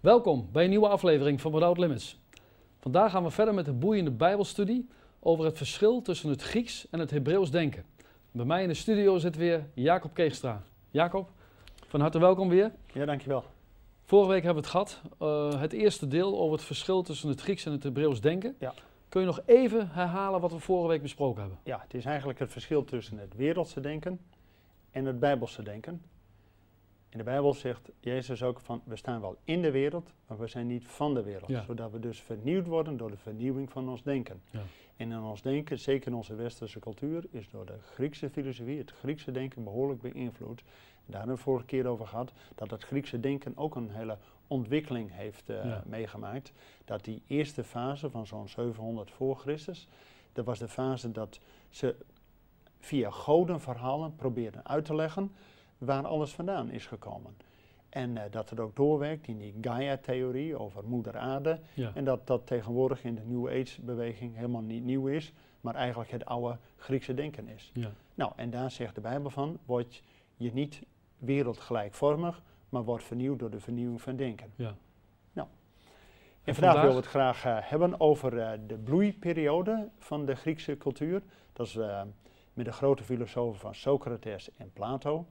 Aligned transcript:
Welkom 0.00 0.48
bij 0.52 0.64
een 0.64 0.70
nieuwe 0.70 0.88
aflevering 0.88 1.40
van 1.40 1.52
Without 1.52 1.78
Limits. 1.78 2.18
Vandaag 2.78 3.10
gaan 3.10 3.22
we 3.22 3.30
verder 3.30 3.54
met 3.54 3.66
een 3.66 3.78
boeiende 3.78 4.10
Bijbelstudie 4.10 4.88
over 5.18 5.44
het 5.44 5.56
verschil 5.56 6.02
tussen 6.02 6.30
het 6.30 6.42
Grieks 6.42 6.86
en 6.90 6.98
het 6.98 7.10
Hebreeuws 7.10 7.50
denken. 7.50 7.84
Bij 8.30 8.44
mij 8.44 8.62
in 8.62 8.68
de 8.68 8.74
studio 8.74 9.18
zit 9.18 9.36
weer 9.36 9.66
Jacob 9.74 10.14
Keegstra. 10.14 10.62
Jacob, 10.90 11.30
van 11.86 12.00
harte 12.00 12.18
welkom 12.18 12.48
weer. 12.48 12.72
Ja, 12.92 13.04
dankjewel. 13.04 13.44
Vorige 14.04 14.30
week 14.30 14.42
hebben 14.42 14.62
we 14.62 14.68
het 14.68 14.78
gehad, 14.78 15.00
uh, 15.22 15.60
het 15.60 15.72
eerste 15.72 16.08
deel 16.08 16.38
over 16.38 16.56
het 16.56 16.66
verschil 16.66 17.02
tussen 17.02 17.28
het 17.28 17.40
Grieks 17.40 17.66
en 17.66 17.72
het 17.72 17.82
Hebreeuws 17.82 18.20
denken. 18.20 18.56
Ja. 18.58 18.74
Kun 19.08 19.20
je 19.20 19.26
nog 19.26 19.40
even 19.46 19.88
herhalen 19.90 20.40
wat 20.40 20.52
we 20.52 20.58
vorige 20.58 20.88
week 20.88 21.02
besproken 21.02 21.40
hebben? 21.40 21.58
Ja, 21.64 21.80
het 21.82 21.94
is 21.94 22.04
eigenlijk 22.04 22.38
het 22.38 22.52
verschil 22.52 22.84
tussen 22.84 23.18
het 23.18 23.34
wereldse 23.36 23.80
denken 23.80 24.20
en 24.90 25.04
het 25.04 25.20
bijbelse 25.20 25.62
denken. 25.62 26.02
In 27.10 27.18
de 27.18 27.24
Bijbel 27.24 27.54
zegt 27.54 27.90
Jezus 28.00 28.42
ook 28.42 28.60
van, 28.60 28.82
we 28.84 28.96
staan 28.96 29.20
wel 29.20 29.36
in 29.44 29.62
de 29.62 29.70
wereld, 29.70 30.12
maar 30.26 30.38
we 30.38 30.46
zijn 30.46 30.66
niet 30.66 30.86
van 30.86 31.14
de 31.14 31.22
wereld. 31.22 31.50
Ja. 31.50 31.62
Zodat 31.62 31.90
we 31.90 31.98
dus 32.00 32.20
vernieuwd 32.20 32.66
worden 32.66 32.96
door 32.96 33.10
de 33.10 33.16
vernieuwing 33.16 33.70
van 33.70 33.88
ons 33.88 34.02
denken. 34.02 34.42
Ja. 34.50 34.62
En 34.96 35.10
in 35.12 35.20
ons 35.22 35.42
denken, 35.42 35.78
zeker 35.78 36.06
in 36.10 36.14
onze 36.16 36.34
westerse 36.34 36.78
cultuur, 36.78 37.24
is 37.30 37.48
door 37.50 37.66
de 37.66 37.78
Griekse 37.80 38.30
filosofie, 38.30 38.78
het 38.78 38.90
Griekse 38.90 39.30
denken 39.30 39.64
behoorlijk 39.64 40.00
beïnvloed. 40.00 40.62
Daar 41.06 41.18
hebben 41.18 41.36
we 41.36 41.42
vorige 41.42 41.66
keer 41.66 41.86
over 41.86 42.06
gehad, 42.06 42.32
dat 42.54 42.70
het 42.70 42.84
Griekse 42.84 43.20
denken 43.20 43.52
ook 43.56 43.74
een 43.74 43.90
hele 43.90 44.18
ontwikkeling 44.46 45.10
heeft 45.12 45.50
uh, 45.50 45.64
Ja. 45.64 45.82
meegemaakt. 45.86 46.52
Dat 46.84 47.04
die 47.04 47.22
eerste 47.26 47.64
fase 47.64 48.10
van 48.10 48.26
zo'n 48.26 48.48
700 48.48 49.10
voor 49.10 49.36
Christus, 49.36 49.88
dat 50.32 50.44
was 50.44 50.58
de 50.58 50.68
fase 50.68 51.12
dat 51.12 51.38
ze 51.70 51.94
via 52.80 53.10
godenverhalen 53.10 54.14
probeerden 54.16 54.66
uit 54.66 54.84
te 54.84 54.94
leggen 54.94 55.32
waar 55.80 56.06
alles 56.06 56.32
vandaan 56.32 56.70
is 56.70 56.86
gekomen. 56.86 57.36
En 57.88 58.16
uh, 58.16 58.22
dat 58.30 58.50
het 58.50 58.60
ook 58.60 58.76
doorwerkt 58.76 59.26
in 59.26 59.38
die 59.38 59.54
Gaia-theorie 59.60 60.58
over 60.58 60.84
moeder 60.84 61.16
aarde. 61.16 61.60
Ja. 61.74 61.90
En 61.94 62.04
dat 62.04 62.26
dat 62.26 62.46
tegenwoordig 62.46 63.04
in 63.04 63.14
de 63.14 63.22
New 63.24 63.48
Age-beweging 63.48 64.34
helemaal 64.34 64.62
niet 64.62 64.84
nieuw 64.84 65.06
is, 65.06 65.32
maar 65.60 65.74
eigenlijk 65.74 66.10
het 66.10 66.24
oude 66.24 66.56
Griekse 66.76 67.14
denken 67.14 67.48
is. 67.48 67.70
Ja. 67.74 67.90
Nou, 68.14 68.32
en 68.36 68.50
daar 68.50 68.70
zegt 68.70 68.94
de 68.94 69.00
Bijbel 69.00 69.30
van, 69.30 69.58
word 69.64 70.02
je 70.36 70.52
niet 70.52 70.82
wereldgelijkvormig, 71.18 72.42
maar 72.68 72.84
wordt 72.84 73.04
vernieuwd 73.04 73.38
door 73.38 73.50
de 73.50 73.60
vernieuwing 73.60 74.02
van 74.02 74.16
denken. 74.16 74.52
Ja. 74.56 74.74
Nou, 75.32 75.48
en, 75.48 75.94
En 76.44 76.54
vandaag, 76.54 76.54
vandaag? 76.54 76.74
willen 76.74 76.90
we 76.90 77.02
het 77.02 77.10
graag 77.10 77.46
uh, 77.46 77.56
hebben 77.60 78.00
over 78.00 78.32
uh, 78.32 78.50
de 78.66 78.78
bloeiperiode 78.78 79.88
van 79.98 80.24
de 80.24 80.34
Griekse 80.34 80.76
cultuur. 80.76 81.22
Dat 81.52 81.66
is 81.66 81.78
met 82.52 82.64
de 82.64 82.72
grote 82.72 83.02
filosofen 83.02 83.60
van 83.60 83.74
Socrates 83.74 84.50
en 84.56 84.70
Plato. 84.72 85.26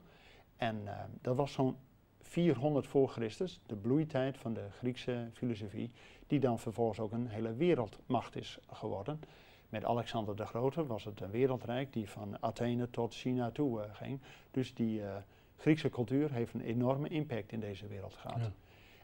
En 0.60 0.80
uh, 0.84 0.92
dat 1.20 1.36
was 1.36 1.52
zo'n 1.52 1.76
400 2.20 2.86
voor 2.86 3.08
Christus, 3.08 3.60
de 3.66 3.76
bloeitijd 3.76 4.38
van 4.38 4.54
de 4.54 4.66
Griekse 4.70 5.28
filosofie, 5.32 5.90
die 6.26 6.40
dan 6.40 6.58
vervolgens 6.58 7.00
ook 7.00 7.12
een 7.12 7.28
hele 7.28 7.54
wereldmacht 7.54 8.36
is 8.36 8.58
geworden. 8.70 9.20
Met 9.68 9.84
Alexander 9.84 10.36
de 10.36 10.46
Grote 10.46 10.86
was 10.86 11.04
het 11.04 11.20
een 11.20 11.30
wereldrijk 11.30 11.92
die 11.92 12.08
van 12.08 12.42
Athene 12.42 12.90
tot 12.90 13.14
China 13.14 13.50
toe 13.50 13.78
uh, 13.80 13.84
ging. 13.92 14.20
Dus 14.50 14.74
die 14.74 15.00
uh, 15.00 15.16
Griekse 15.56 15.88
cultuur 15.88 16.32
heeft 16.32 16.54
een 16.54 16.60
enorme 16.60 17.08
impact 17.08 17.52
in 17.52 17.60
deze 17.60 17.86
wereld 17.86 18.14
gehad. 18.14 18.40
Ja. 18.40 18.52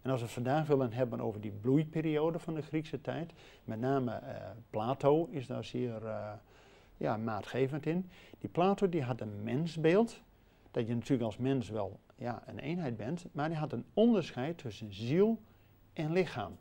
En 0.03 0.11
als 0.11 0.21
we 0.21 0.27
het 0.27 0.35
vandaag 0.35 0.67
willen 0.67 0.93
hebben 0.93 1.21
over 1.21 1.41
die 1.41 1.53
bloeiperiode 1.53 2.39
van 2.39 2.55
de 2.55 2.63
Griekse 2.63 3.01
tijd, 3.01 3.33
met 3.65 3.81
name 3.81 4.21
Plato 4.71 5.27
is 5.31 5.47
daar 5.47 5.65
zeer 5.65 6.03
ja, 6.97 7.17
maatgevend 7.17 7.87
in. 7.87 8.11
Die 8.39 8.51
Plato 8.51 8.89
die 8.89 9.03
had 9.03 9.21
een 9.21 9.43
mensbeeld, 9.43 10.23
dat 10.77 10.87
je 10.87 10.95
natuurlijk 10.95 11.23
als 11.23 11.37
mens 11.37 11.69
wel 11.69 12.01
ja, 12.17 12.43
een 12.47 12.59
eenheid 12.59 12.97
bent, 12.97 13.27
maar 13.33 13.49
die 13.49 13.59
had 13.59 13.73
een 13.73 13.85
onderscheid 13.95 14.59
tussen 14.59 14.93
ziel 14.93 15.41
en 15.93 16.13
lichaam. 16.13 16.57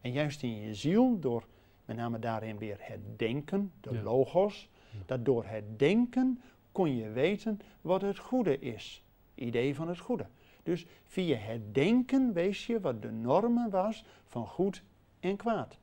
En 0.00 0.12
juist 0.12 0.42
in 0.42 0.56
je 0.60 0.74
ziel, 0.74 1.18
door 1.18 1.46
met 1.84 1.96
name 1.96 2.18
daarin 2.18 2.58
weer 2.58 2.76
het 2.80 3.18
denken, 3.18 3.72
de 3.80 3.92
Ja. 3.92 4.02
logos, 4.02 4.68
Ja. 4.90 4.98
dat 5.06 5.24
door 5.24 5.44
het 5.44 5.78
denken 5.78 6.40
kon 6.72 6.96
je 6.96 7.10
weten 7.10 7.60
wat 7.80 8.00
het 8.00 8.18
goede 8.18 8.58
is. 8.58 9.02
Idee 9.34 9.74
van 9.74 9.88
het 9.88 9.98
goede. 9.98 10.26
Dus 10.62 10.86
via 11.04 11.36
het 11.36 11.74
denken 11.74 12.32
wees 12.32 12.66
je 12.66 12.80
wat 12.80 13.02
de 13.02 13.10
normen 13.10 13.70
was 13.70 14.04
van 14.24 14.46
goed 14.46 14.82
en 15.20 15.36
kwaad. 15.36 15.78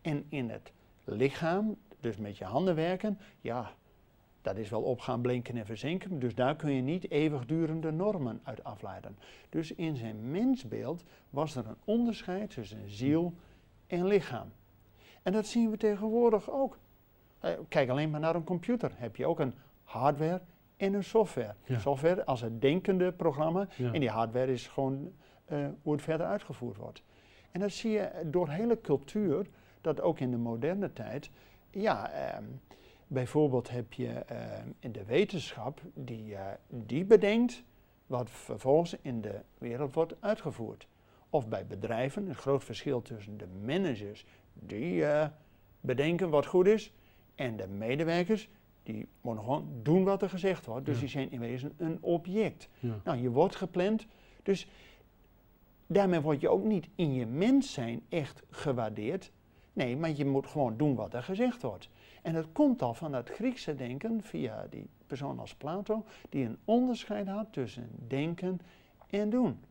En 0.00 0.24
in 0.28 0.50
het 0.50 0.72
lichaam, 1.04 1.76
dus 2.00 2.16
met 2.16 2.36
je 2.38 2.44
handen 2.44 2.74
werken, 2.74 3.18
ja, 3.40 3.74
dat 4.46 4.56
is 4.56 4.70
wel 4.70 4.82
opgaan, 4.82 5.20
blinken 5.20 5.56
en 5.56 5.66
verzinken. 5.66 6.18
Dus 6.18 6.34
daar 6.34 6.56
kun 6.56 6.72
je 6.72 6.82
niet 6.82 7.10
eeuwigdurende 7.10 7.90
normen 7.90 8.40
uit 8.42 8.64
afleiden. 8.64 9.18
Dus 9.48 9.74
in 9.74 9.96
zijn 9.96 10.30
mensbeeld 10.30 11.04
was 11.30 11.56
er 11.56 11.66
een 11.66 11.76
onderscheid 11.84 12.50
tussen 12.50 12.90
ziel 12.90 13.32
en 13.86 14.06
lichaam. 14.06 14.52
En 15.22 15.32
dat 15.32 15.46
zien 15.46 15.70
we 15.70 15.76
tegenwoordig 15.76 16.50
ook. 16.50 16.78
Eh, 17.40 17.50
Kijk 17.68 17.88
alleen 17.88 18.10
maar 18.10 18.20
naar 18.20 18.34
een 18.34 18.44
computer. 18.44 18.92
Heb 18.94 19.16
je 19.16 19.26
ook 19.26 19.40
een 19.40 19.54
hardware 19.84 20.40
en 20.76 20.94
een 20.94 21.04
software. 21.04 21.54
Ja. 21.64 21.78
Software 21.78 22.24
als 22.24 22.40
het 22.40 22.60
denkende 22.60 23.12
programma 23.12 23.68
Ja. 23.76 23.92
en 23.92 24.00
die 24.00 24.10
hardware 24.10 24.52
is 24.52 24.68
gewoon 24.68 25.12
eh, 25.44 25.66
hoe 25.82 25.92
het 25.92 26.02
verder 26.02 26.26
uitgevoerd 26.26 26.76
wordt. 26.76 27.02
En 27.50 27.60
dat 27.60 27.70
zie 27.70 27.90
je 27.90 28.10
door 28.24 28.48
hele 28.48 28.80
cultuur, 28.80 29.46
dat 29.80 30.00
ook 30.00 30.18
in 30.20 30.30
de 30.30 30.36
moderne 30.36 30.92
tijd, 30.92 31.30
ja, 31.70 32.10
ehm, 32.10 32.44
bijvoorbeeld 33.06 33.70
heb 33.70 33.92
je 33.92 34.08
in 34.78 34.92
de 34.92 35.04
wetenschap 35.04 35.80
die, 35.94 36.34
eh, 36.34 36.46
die 36.68 37.04
bedenkt 37.04 37.62
wat 38.06 38.30
vervolgens 38.30 38.96
in 39.02 39.20
de 39.20 39.40
wereld 39.58 39.94
wordt 39.94 40.14
uitgevoerd. 40.20 40.86
Of 41.30 41.48
bij 41.48 41.66
bedrijven, 41.66 42.28
een 42.28 42.34
groot 42.34 42.64
verschil 42.64 43.02
tussen 43.02 43.36
de 43.38 43.46
managers 43.64 44.24
die 44.52 45.04
eh, 45.06 45.28
bedenken 45.80 46.30
wat 46.30 46.46
goed 46.46 46.66
is 46.66 46.92
en 47.34 47.56
de 47.56 47.66
medewerkers 47.66 48.48
die 48.82 49.08
moeten 49.20 49.44
gewoon 49.44 49.68
doen 49.82 50.04
wat 50.04 50.22
er 50.22 50.28
gezegd 50.28 50.66
wordt. 50.66 50.86
Dus 50.86 50.94
Ja. 50.94 51.00
die 51.00 51.08
zijn 51.08 51.30
in 51.30 51.40
wezen 51.40 51.72
een 51.76 51.98
object. 52.00 52.68
Ja. 52.78 53.00
Nou, 53.04 53.18
je 53.18 53.30
wordt 53.30 53.56
gepland, 53.56 54.06
dus 54.42 54.68
daarmee 55.86 56.20
word 56.20 56.40
je 56.40 56.48
ook 56.48 56.64
niet 56.64 56.88
in 56.94 57.14
je 57.14 57.26
mens 57.26 57.72
zijn 57.72 58.02
echt 58.08 58.42
gewaardeerd. 58.50 59.32
Nee, 59.72 59.96
maar 59.96 60.10
je 60.10 60.24
moet 60.24 60.46
gewoon 60.46 60.76
doen 60.76 60.94
wat 60.94 61.14
er 61.14 61.22
gezegd 61.22 61.62
wordt. 61.62 61.88
En 62.26 62.32
dat 62.32 62.52
komt 62.52 62.82
al 62.82 62.94
van 62.94 63.12
dat 63.12 63.30
Griekse 63.30 63.74
denken 63.74 64.22
via 64.22 64.66
die 64.70 64.90
persoon 65.06 65.38
als 65.38 65.54
Plato, 65.54 66.04
die 66.28 66.44
een 66.44 66.58
onderscheid 66.64 67.28
had 67.28 67.52
tussen 67.52 67.90
denken 68.06 68.60
en 69.06 69.30
doen. 69.30 69.64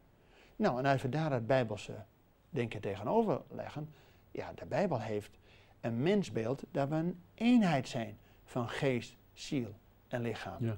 Nou, 0.56 0.80
en 0.80 0.86
als 0.86 1.02
we 1.02 1.10
daar 1.10 1.32
het 1.32 1.48
Bijbelse 1.48 2.06
denken 2.50 2.82
tegenover 2.82 3.42
leggen, 3.50 3.90
ja, 4.32 4.54
de 4.54 4.66
Bijbel 4.66 5.00
heeft 5.00 5.38
een 5.82 6.02
mensbeeld 6.02 6.64
dat 6.72 6.90
we 6.90 6.96
een 6.96 7.22
eenheid 7.34 7.88
zijn 7.88 8.18
van 8.44 8.70
geest, 8.70 9.16
ziel 9.34 9.76
en 10.08 10.22
lichaam. 10.22 10.66
Ja. 10.66 10.78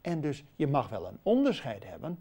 En 0.00 0.20
dus 0.20 0.44
je 0.56 0.66
mag 0.66 0.88
wel 0.88 1.06
een 1.06 1.18
onderscheid 1.22 1.84
hebben. 1.84 2.18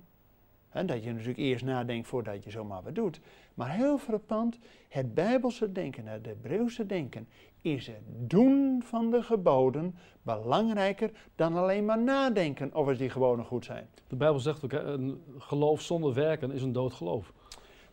Dat 0.71 1.03
je 1.03 1.11
natuurlijk 1.11 1.37
eerst 1.37 1.65
nadenkt 1.65 2.07
voordat 2.07 2.43
je 2.43 2.51
zomaar 2.51 2.83
wat 2.83 2.95
doet. 2.95 3.19
Maar 3.53 3.71
heel 3.71 3.97
frappant, 3.97 4.59
het 4.89 5.13
Bijbelse 5.13 5.71
denken, 5.71 6.07
het 6.07 6.25
Hebreeuwse 6.25 6.85
denken, 6.85 7.27
is 7.61 7.87
het 7.87 8.01
doen 8.07 8.81
van 8.85 9.11
de 9.11 9.23
geboden 9.23 9.95
belangrijker 10.21 11.11
dan 11.35 11.55
alleen 11.55 11.85
maar 11.85 12.01
nadenken 12.01 12.75
of 12.75 12.97
die 12.97 13.09
gewonen 13.09 13.45
goed 13.45 13.65
zijn. 13.65 13.87
De 14.07 14.15
Bijbel 14.15 14.39
zegt 14.39 14.63
ook, 14.63 14.71
een 14.71 15.21
geloof 15.37 15.81
zonder 15.81 16.13
werken 16.13 16.51
is 16.51 16.61
een 16.61 16.71
dood 16.71 16.93
geloof. 16.93 17.33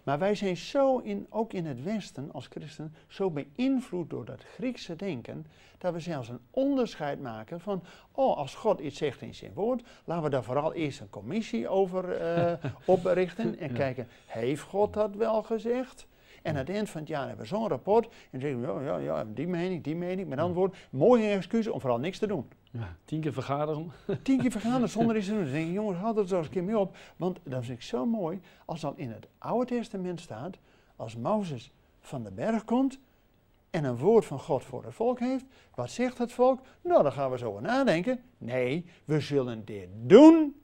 Maar 0.05 0.19
wij 0.19 0.35
zijn 0.35 0.57
zo, 0.57 0.99
in, 0.99 1.27
ook 1.31 1.53
in 1.53 1.67
het 1.67 1.83
Westen 1.83 2.33
als 2.33 2.47
christen, 2.47 2.95
zo 3.09 3.31
beïnvloed 3.31 4.11
door 4.11 4.25
dat 4.25 4.45
Griekse 4.55 4.97
denken, 4.97 5.47
dat 5.79 5.93
we 5.93 6.01
zelfs 6.01 6.29
een 6.29 6.41
onderscheid 6.51 7.21
maken 7.21 7.61
van, 7.61 7.83
oh, 8.13 8.37
als 8.37 8.55
God 8.55 8.81
iets 8.81 8.99
zegt 8.99 9.21
in 9.23 9.35
zijn 9.35 9.53
woord, 9.55 9.83
laten 10.05 10.25
we 10.25 10.31
daar 10.31 10.45
vooral 10.45 10.73
eerst 10.73 11.01
een 11.01 11.11
commissie 11.11 11.69
over 11.69 12.11
eh, 12.13 12.53
oprichten 12.85 13.59
en 13.59 13.69
Ja. 13.69 13.75
kijken, 13.75 14.09
heeft 14.27 14.63
God 14.63 14.93
dat 14.95 15.15
wel 15.15 15.43
gezegd? 15.43 16.07
En 16.45 16.51
aan 16.51 16.57
het 16.57 16.69
eind 16.69 16.91
van 16.91 17.01
het 17.01 17.09
jaar 17.09 17.27
hebben 17.27 17.45
we 17.45 17.47
zo'n 17.47 17.69
rapport 17.69 18.05
en 18.07 18.13
dan 18.31 18.41
zeggen 18.41 18.61
we, 18.61 18.85
ja, 18.85 18.97
ja, 18.97 18.99
ja, 18.99 19.25
die 19.35 19.47
mening, 19.47 19.85
die 19.85 19.97
mening, 19.97 20.29
met 20.29 20.39
andere 20.39 20.59
woorden, 20.59 20.79
mooie 20.91 21.29
excuus 21.29 21.69
om 21.69 21.81
vooral 21.81 21.99
niks 21.99 22.19
te 22.19 22.27
doen. 22.27 22.49
Ja. 22.71 22.97
Tien 23.05 23.21
keer 23.21 23.33
vergaderen. 23.33 23.93
Tien 24.23 24.41
keer 24.41 24.51
vergaan 24.51 24.89
zonder 24.99 25.17
iets 25.17 25.27
te 25.27 25.33
doen. 25.33 25.43
Dan 25.43 25.53
denk 25.53 25.67
ik, 25.67 25.73
jongens, 25.73 25.99
houd 25.99 26.17
dat 26.17 26.29
zo 26.29 26.37
eens 26.37 26.47
een 26.47 26.53
keer 26.53 26.65
mee 26.65 26.79
op. 26.79 26.97
Want 27.17 27.39
dat 27.43 27.65
vind 27.65 27.79
ik 27.79 27.85
zo 27.85 28.07
mooi, 28.07 28.41
als 28.65 28.81
dan 28.81 28.99
in 28.99 29.11
het 29.11 29.27
Oude 29.39 29.67
Testament 29.67 30.21
staat, 30.21 30.57
als 30.97 31.17
Mozes 31.17 31.73
van 32.01 32.23
de 32.23 32.31
berg 32.31 32.65
komt 32.65 32.99
en 33.71 33.85
een 33.85 33.97
woord 33.97 34.25
van 34.25 34.39
God 34.39 34.65
voor 34.65 34.85
het 34.85 34.95
volk 34.95 35.19
heeft, 35.19 35.45
wat 35.75 35.91
zegt 35.91 36.19
het 36.19 36.33
volk? 36.33 36.61
Nou, 36.81 37.03
dan 37.03 37.13
gaan 37.13 37.31
we 37.31 37.39
zo 37.39 37.49
over 37.49 37.63
nadenken. 37.63 38.21
Nee, 38.39 38.85
we 39.05 39.21
zullen 39.21 39.65
dit 39.65 39.89
doen 39.93 40.55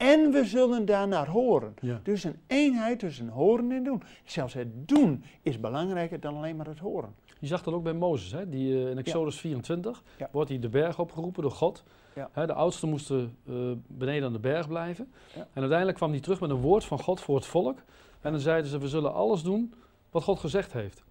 en 0.00 0.30
we 0.30 0.44
zullen 0.44 0.84
daarnaar 0.84 1.28
horen. 1.28 1.74
Ja. 1.80 2.00
Dus 2.02 2.24
een 2.24 2.36
eenheid 2.46 2.98
tussen 2.98 3.28
horen 3.28 3.72
en 3.72 3.84
doen. 3.84 4.02
Zelfs 4.24 4.54
het 4.54 4.88
doen 4.88 5.24
is 5.42 5.60
belangrijker 5.60 6.20
dan 6.20 6.36
alleen 6.36 6.56
maar 6.56 6.66
het 6.66 6.78
horen. 6.78 7.14
Je 7.38 7.46
zag 7.46 7.62
dat 7.62 7.74
ook 7.74 7.82
bij 7.82 7.92
Mozes, 7.92 8.32
hè? 8.32 8.48
Die, 8.48 8.84
eh, 8.84 8.90
in 8.90 8.98
Exodus 8.98 9.40
24 9.40 10.02
Ja. 10.18 10.28
wordt 10.32 10.48
hij 10.50 10.58
de 10.58 10.68
berg 10.68 10.98
opgeroepen 10.98 11.42
door 11.42 11.50
God. 11.50 11.84
Ja. 12.14 12.28
Hè, 12.32 12.46
de 12.46 12.52
oudsten 12.52 12.88
moesten 12.88 13.36
eh, 13.46 13.54
beneden 13.86 14.24
aan 14.24 14.32
de 14.32 14.38
berg 14.38 14.68
blijven. 14.68 15.12
Ja. 15.34 15.40
En 15.40 15.60
uiteindelijk 15.60 15.96
kwam 15.96 16.10
hij 16.10 16.20
terug 16.20 16.40
met 16.40 16.50
een 16.50 16.60
woord 16.60 16.84
van 16.84 17.00
God 17.00 17.20
voor 17.20 17.36
het 17.36 17.46
volk. 17.46 17.78
En 18.20 18.30
dan 18.32 18.40
zeiden 18.40 18.70
ze, 18.70 18.78
we 18.78 18.88
zullen 18.88 19.14
alles 19.14 19.42
doen 19.42 19.74
wat 20.10 20.22
God 20.22 20.38
gezegd 20.38 20.72
heeft. 20.72 21.02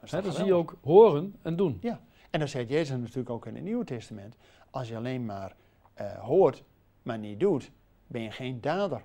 Hè, 0.00 0.22
dan 0.22 0.32
zie 0.32 0.44
je 0.44 0.54
ook 0.54 0.76
horen 0.82 1.34
en 1.42 1.56
doen. 1.56 1.80
En 2.30 2.40
dat 2.40 2.48
zegt 2.48 2.68
Jezus 2.68 2.96
natuurlijk 2.98 3.30
ook 3.30 3.46
in 3.46 3.54
het 3.54 3.64
Nieuwe 3.64 3.84
Testament. 3.84 4.36
Als 4.70 4.88
je 4.88 4.96
alleen 4.96 5.24
maar 5.24 5.54
eh, 5.94 6.12
hoort, 6.18 6.62
maar 7.02 7.18
niet 7.18 7.40
doet, 7.40 7.70
ben 8.06 8.22
je 8.22 8.30
geen 8.30 8.60
dader 8.60 9.02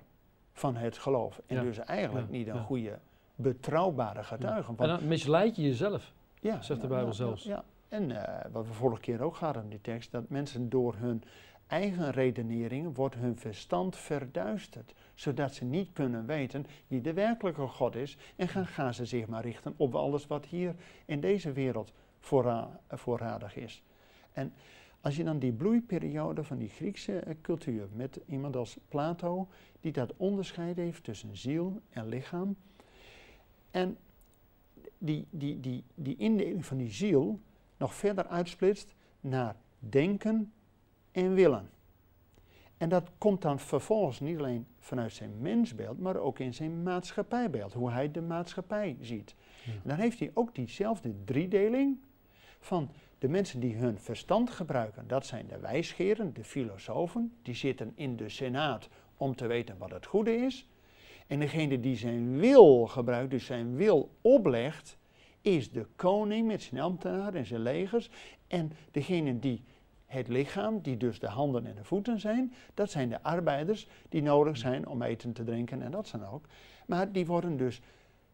van 0.52 0.76
het 0.76 0.98
geloof. 0.98 1.40
En 1.46 1.56
Ja. 1.56 1.62
dus 1.62 1.78
eigenlijk 1.78 2.26
Ja, 2.26 2.32
niet 2.36 2.46
een 2.46 2.60
goede, 2.64 2.98
betrouwbare 3.34 4.24
getuige. 4.24 4.72
En 4.76 4.88
dan 4.88 5.08
misleid 5.08 5.56
je 5.56 5.62
jezelf. 5.62 6.12
ja, 6.40 6.62
zegt 6.62 6.80
de 6.80 6.86
Bijbel 6.86 7.12
zelfs. 7.12 7.44
Ja, 7.44 7.64
En 7.88 8.26
eh, 8.26 8.44
wat 8.52 8.66
we 8.66 8.72
vorige 8.72 9.00
keer 9.00 9.22
ook 9.22 9.36
hadden 9.36 9.62
in 9.62 9.68
die 9.68 9.80
tekst, 9.80 10.10
dat 10.12 10.28
mensen 10.28 10.68
door 10.68 10.94
hun 10.96 11.22
eigen 11.66 12.10
redeneringen 12.10 12.94
wordt 12.94 13.14
hun 13.14 13.36
verstand 13.38 13.96
verduisterd, 13.96 14.94
zodat 15.14 15.54
ze 15.54 15.64
niet 15.64 15.92
kunnen 15.92 16.26
weten 16.26 16.66
wie 16.86 17.00
de 17.00 17.12
werkelijke 17.12 17.66
God 17.66 17.94
is 17.96 18.16
en 18.36 18.48
gaan, 18.48 18.66
gaan 18.66 18.94
ze 18.94 19.04
zich 19.04 19.26
maar 19.26 19.42
richten 19.42 19.74
op 19.76 19.94
alles 19.94 20.26
wat 20.26 20.46
hier 20.46 20.74
in 21.04 21.20
deze 21.20 21.52
wereld 21.52 21.92
voorra- 22.20 22.80
voorradig 22.88 23.56
is. 23.56 23.82
En 24.32 24.52
als 25.00 25.16
je 25.16 25.24
dan 25.24 25.38
die 25.38 25.52
bloeiperiode 25.52 26.44
van 26.44 26.58
die 26.58 26.68
Griekse 26.68 27.18
eh, 27.18 27.34
cultuur 27.40 27.88
met 27.92 28.20
iemand 28.26 28.56
als 28.56 28.78
Plato, 28.88 29.48
die 29.80 29.92
dat 29.92 30.16
onderscheid 30.16 30.76
heeft 30.76 31.04
tussen 31.04 31.36
ziel 31.36 31.80
en 31.90 32.08
lichaam, 32.08 32.56
en 33.70 33.96
die, 34.98 35.26
die, 35.30 35.60
die, 35.60 35.84
die 35.94 36.16
indeling 36.16 36.66
van 36.66 36.76
die 36.76 36.90
ziel 36.90 37.40
nog 37.76 37.94
verder 37.94 38.26
uitsplitst 38.26 38.94
naar 39.20 39.56
denken 39.78 40.52
en 41.12 41.34
willen. 41.34 41.70
En 42.76 42.88
dat 42.88 43.10
komt 43.18 43.42
dan 43.42 43.58
vervolgens 43.58 44.20
niet 44.20 44.38
alleen 44.38 44.66
vanuit 44.78 45.12
zijn 45.12 45.40
mensbeeld, 45.40 45.98
maar 45.98 46.16
ook 46.16 46.38
in 46.38 46.54
zijn 46.54 46.82
maatschappijbeeld, 46.82 47.72
hoe 47.72 47.90
hij 47.90 48.10
de 48.10 48.20
maatschappij 48.20 48.96
ziet. 49.00 49.34
Ja. 49.64 49.72
En 49.72 49.88
dan 49.88 49.98
heeft 49.98 50.18
hij 50.18 50.30
ook 50.34 50.54
diezelfde 50.54 51.14
driedeling 51.24 51.98
van 52.60 52.90
de 53.18 53.28
mensen 53.28 53.60
die 53.60 53.76
hun 53.76 53.98
verstand 53.98 54.50
gebruiken. 54.50 55.08
Dat 55.08 55.26
zijn 55.26 55.46
de 55.46 55.58
wijsgeren, 55.58 56.34
de 56.34 56.44
filosofen, 56.44 57.32
die 57.42 57.54
zitten 57.54 57.92
in 57.94 58.16
de 58.16 58.28
senaat 58.28 58.88
om 59.16 59.36
te 59.36 59.46
weten 59.46 59.78
wat 59.78 59.90
het 59.90 60.06
goede 60.06 60.36
is. 60.36 60.66
En 61.26 61.38
degene 61.38 61.80
die 61.80 61.96
zijn 61.96 62.38
wil 62.38 62.86
gebruikt, 62.86 63.30
dus 63.30 63.44
zijn 63.44 63.76
wil 63.76 64.10
oplegt, 64.20 64.98
is 65.40 65.70
de 65.70 65.86
koning 65.96 66.46
met 66.46 66.62
zijn 66.62 66.80
ambtenaren 66.80 67.34
en 67.34 67.46
zijn 67.46 67.62
legers. 67.62 68.10
En 68.46 68.72
degene 68.90 69.38
die 69.38 69.62
het 70.06 70.28
lichaam, 70.28 70.80
die 70.80 70.96
dus 70.96 71.20
de 71.20 71.28
handen 71.28 71.66
en 71.66 71.74
de 71.74 71.84
voeten 71.84 72.20
zijn, 72.20 72.52
dat 72.74 72.90
zijn 72.90 73.08
de 73.08 73.22
arbeiders 73.22 73.88
die 74.08 74.22
nodig 74.22 74.56
zijn 74.56 74.86
om 74.86 75.02
eten 75.02 75.32
te 75.32 75.44
drinken 75.44 75.82
en 75.82 75.90
dat 75.90 76.08
dan 76.12 76.26
ook. 76.26 76.44
Maar 76.86 77.12
die 77.12 77.26
worden 77.26 77.56
dus 77.56 77.80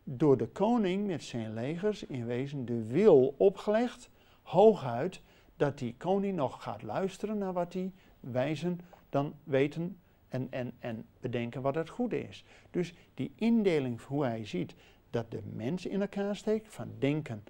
door 0.04 0.36
de 0.36 0.46
koning 0.46 1.06
met 1.06 1.22
zijn 1.22 1.54
legers 1.54 2.02
in 2.02 2.26
wezen 2.26 2.64
de 2.64 2.84
wil 2.86 3.34
opgelegd, 3.36 4.10
hooguit 4.46 5.20
dat 5.56 5.78
die 5.78 5.94
koning 5.98 6.36
nog 6.36 6.62
gaat 6.62 6.82
luisteren 6.82 7.38
naar 7.38 7.52
wat 7.52 7.72
die 7.72 7.92
wijzen 8.20 8.80
dan 9.08 9.34
weten 9.44 9.98
en, 10.28 10.46
en, 10.50 10.72
en 10.78 11.06
bedenken 11.20 11.62
wat 11.62 11.74
het 11.74 11.88
goede 11.88 12.28
is. 12.28 12.44
Dus 12.70 12.94
die 13.14 13.32
indeling 13.34 14.02
hoe 14.02 14.24
hij 14.24 14.46
ziet 14.46 14.74
dat 15.10 15.30
de 15.30 15.42
mens 15.52 15.86
in 15.86 16.00
elkaar 16.00 16.36
steekt 16.36 16.68
van 16.68 16.90
denken, 16.98 17.44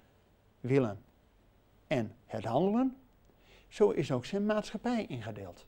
willen 0.59 0.99
en 1.87 2.15
het 2.25 2.43
handelen, 2.45 2.97
zo 3.67 3.89
is 3.89 4.11
ook 4.11 4.25
zijn 4.25 4.45
maatschappij 4.45 5.05
ingedeeld. 5.05 5.65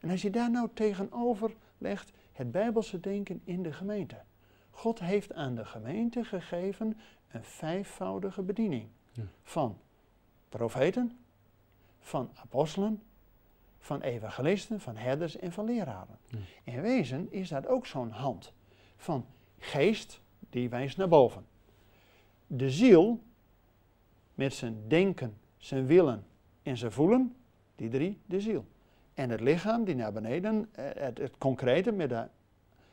En 0.00 0.10
als 0.10 0.22
je 0.22 0.30
daar 0.30 0.50
nou 0.50 0.68
tegenover 0.74 1.54
legt 1.78 2.12
het 2.32 2.50
bijbelse 2.50 3.00
denken 3.00 3.40
in 3.44 3.62
de 3.62 3.72
gemeente. 3.72 4.16
God 4.70 4.98
heeft 4.98 5.32
aan 5.32 5.54
de 5.54 5.64
gemeente 5.64 6.24
gegeven 6.24 6.98
een 7.30 7.44
vijfvoudige 7.44 8.42
bediening 8.42 8.88
Ja. 9.12 9.22
van 9.42 9.78
profeten, 10.52 11.18
van 12.00 12.30
apostelen, 12.34 13.02
van 13.78 14.00
evangelisten, 14.00 14.80
van 14.80 14.96
herders 14.96 15.36
en 15.36 15.52
van 15.52 15.64
leraren. 15.64 16.18
Ja. 16.26 16.38
In 16.64 16.80
wezen 16.80 17.32
is 17.32 17.48
dat 17.48 17.66
ook 17.66 17.86
zo'n 17.86 18.10
hand 18.10 18.52
van 18.96 19.26
geest 19.58 20.20
die 20.50 20.68
wijst 20.68 20.96
naar 20.96 21.08
boven. 21.08 21.46
De 22.46 22.70
ziel 22.70 23.20
met 24.34 24.54
zijn 24.54 24.88
denken, 24.88 25.36
zijn 25.56 25.86
willen 25.86 26.26
en 26.62 26.76
zijn 26.76 26.92
voelen, 26.92 27.36
die 27.76 27.88
drie, 27.88 28.18
de 28.26 28.40
ziel. 28.40 28.64
En 29.14 29.30
het 29.30 29.40
lichaam 29.40 29.84
die 29.84 29.94
naar 29.94 30.12
beneden, 30.12 30.68
eh, 30.72 30.84
het, 30.94 31.18
het 31.18 31.38
concrete 31.38 31.92
met 31.92 32.08
de 32.08 32.28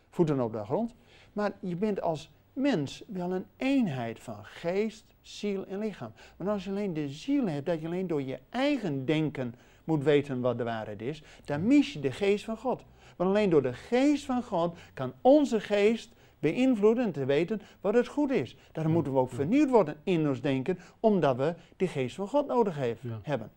voeten 0.10 0.40
op 0.40 0.52
de 0.52 0.64
grond. 0.64 0.96
Maar 1.34 1.52
je 1.60 1.76
bent 1.76 2.02
als 2.02 2.30
mens 2.60 3.04
wel 3.08 3.32
een 3.32 3.46
eenheid 3.58 4.20
van 4.20 4.46
geest, 4.46 5.06
ziel 5.22 5.66
en 5.66 5.80
lichaam. 5.80 6.12
Want 6.38 6.50
als 6.50 6.64
je 6.64 6.70
alleen 6.70 6.94
de 6.94 7.10
ziel 7.10 7.48
hebt, 7.48 7.66
dat 7.66 7.82
je 7.82 7.86
alleen 7.86 8.08
door 8.08 8.22
je 8.22 8.40
eigen 8.50 9.06
denken 9.06 9.56
moet 9.84 10.04
weten 10.04 10.42
wat 10.42 10.58
de 10.58 10.64
waarheid 10.64 11.02
is, 11.02 11.24
dan 11.46 11.68
mis 11.68 11.94
je 11.94 12.00
de 12.00 12.12
geest 12.12 12.46
van 12.46 12.58
God. 12.58 12.84
Want 13.16 13.30
alleen 13.30 13.50
door 13.50 13.62
de 13.62 13.74
geest 13.74 14.26
van 14.26 14.44
God 14.44 14.78
kan 14.94 15.14
onze 15.22 15.60
geest 15.60 16.14
beïnvloeden 16.40 17.06
en 17.06 17.12
te 17.12 17.26
weten 17.26 17.62
wat 17.82 17.94
het 17.94 18.08
goed 18.08 18.32
is. 18.32 18.58
Daarom 18.72 18.94
moeten 18.94 19.14
we 19.14 19.20
ook 19.20 19.32
vernieuwd 19.32 19.70
worden 19.70 19.98
in 20.04 20.28
ons 20.28 20.42
denken, 20.42 20.80
omdat 21.00 21.36
we 21.38 21.56
de 21.78 21.88
geest 21.88 22.16
van 22.16 22.28
God 22.28 22.48
nodig 22.48 22.76
heeft, 22.76 23.02
Ja. 23.02 23.20
hebben. 23.24 23.52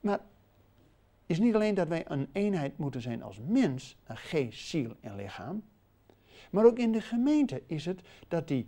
Maar 0.00 0.18
het 0.18 0.20
is 1.26 1.38
niet 1.38 1.54
alleen 1.54 1.74
dat 1.74 1.88
wij 1.88 2.04
een 2.08 2.28
eenheid 2.32 2.78
moeten 2.78 3.00
zijn 3.00 3.22
als 3.22 3.40
mens, 3.46 3.96
een 4.06 4.16
geest, 4.16 4.66
ziel 4.66 4.96
en 5.00 5.16
lichaam, 5.16 5.62
maar 6.52 6.64
ook 6.64 6.78
in 6.78 6.92
de 6.92 7.00
gemeente 7.00 7.62
is 7.66 7.84
het 7.84 8.00
dat 8.28 8.48
die 8.48 8.66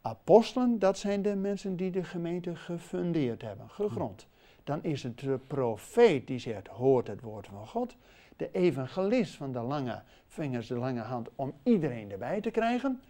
apostelen, 0.00 0.78
dat 0.78 0.98
zijn 0.98 1.22
de 1.22 1.36
mensen 1.36 1.76
die 1.76 1.90
de 1.90 2.04
gemeente 2.04 2.56
gefundeerd 2.56 3.42
hebben, 3.42 3.70
gegrond. 3.70 4.26
Dan 4.64 4.82
is 4.82 5.02
het 5.02 5.18
de 5.18 5.38
profeet 5.46 6.26
die 6.26 6.38
zegt, 6.38 6.66
hoort 6.68 7.06
het 7.06 7.20
woord 7.20 7.46
van 7.46 7.66
God. 7.66 7.96
De 8.36 8.50
evangelist 8.52 9.34
van 9.36 9.52
de 9.52 9.60
lange 9.60 10.02
vingers, 10.26 10.66
de 10.66 10.76
lange 10.76 11.00
hand, 11.00 11.28
om 11.34 11.52
iedereen 11.62 12.10
erbij 12.10 12.40
te 12.40 12.50
krijgen. 12.50 13.00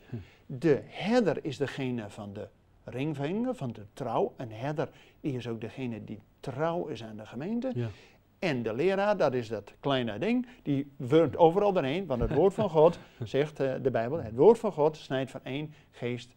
De 0.47 0.81
herder 0.85 1.45
is 1.45 1.57
degene 1.57 2.11
van 2.11 2.33
de 2.33 2.49
ringvinger, 2.85 3.55
van 3.55 3.73
de 3.73 3.87
trouw. 3.93 4.35
Een 4.37 4.53
herder 4.53 4.91
is 5.21 5.49
ook 5.49 5.61
degene 5.61 6.05
die 6.05 6.21
trouw 6.41 6.87
is 6.87 7.05
aan 7.05 7.17
de 7.17 7.27
gemeente. 7.27 7.71
Ja. 7.75 7.89
En 8.41 8.63
de 8.63 8.75
leraar, 8.75 9.17
dat 9.17 9.35
is 9.35 9.49
dat 9.49 9.75
kleine 9.81 10.19
ding, 10.19 10.47
die 10.63 10.93
wurmt 10.97 11.37
overal 11.37 11.73
doorheen, 11.73 12.07
want 12.07 12.21
het 12.21 12.35
woord 12.35 12.55
van 12.55 12.71
God, 12.81 12.99
zegt 13.23 13.61
eh, 13.61 13.73
de 13.83 13.91
Bijbel, 13.91 14.23
het 14.23 14.35
woord 14.35 14.59
van 14.59 14.73
God 14.73 14.97
snijdt 14.97 15.31
van 15.31 15.41
één 15.43 15.75
geest 15.91 16.35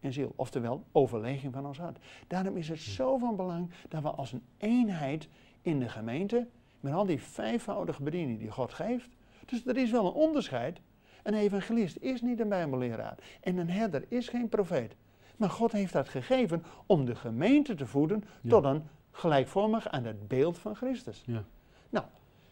en 0.00 0.12
ziel. 0.12 0.32
Oftewel, 0.36 0.84
overleging 0.92 1.52
van 1.52 1.66
ons 1.66 1.78
hart. 1.78 1.98
Daarom 2.26 2.56
is 2.56 2.68
het 2.68 2.78
zo 2.80 3.18
van 3.18 3.36
belang 3.36 3.70
dat 3.88 4.02
we 4.02 4.08
als 4.08 4.32
een 4.32 4.42
eenheid 4.58 5.28
in 5.62 5.78
de 5.78 5.88
gemeente, 5.88 6.46
met 6.80 6.92
al 6.92 7.06
die 7.06 7.22
vijfvoudige 7.22 8.02
bedieningen 8.02 8.38
die 8.38 8.50
God 8.50 8.72
geeft, 8.72 9.08
dus 9.46 9.66
er 9.66 9.76
is 9.76 9.90
wel 9.90 10.06
een 10.06 10.12
onderscheid. 10.12 10.80
Een 11.22 11.34
evangelist 11.34 11.96
is 11.96 12.22
niet 12.22 12.40
een 12.40 12.48
bijbelleraar 12.48 13.18
en 13.40 13.56
een 13.56 13.70
herder 13.70 14.04
is 14.08 14.28
geen 14.28 14.48
profeet. 14.48 14.94
Maar 15.36 15.50
God 15.50 15.72
heeft 15.72 15.92
dat 15.92 16.08
gegeven 16.08 16.64
om 16.86 17.04
de 17.04 17.14
gemeente 17.14 17.74
te 17.74 17.86
voeden 17.86 18.24
Ja. 18.40 18.50
tot 18.50 18.64
een 18.64 18.82
gelijkvormig 19.18 19.88
aan 19.88 20.04
het 20.04 20.28
beeld 20.28 20.58
van 20.58 20.76
Christus. 20.76 21.22
Ja. 21.26 21.44
Nou, 21.90 22.04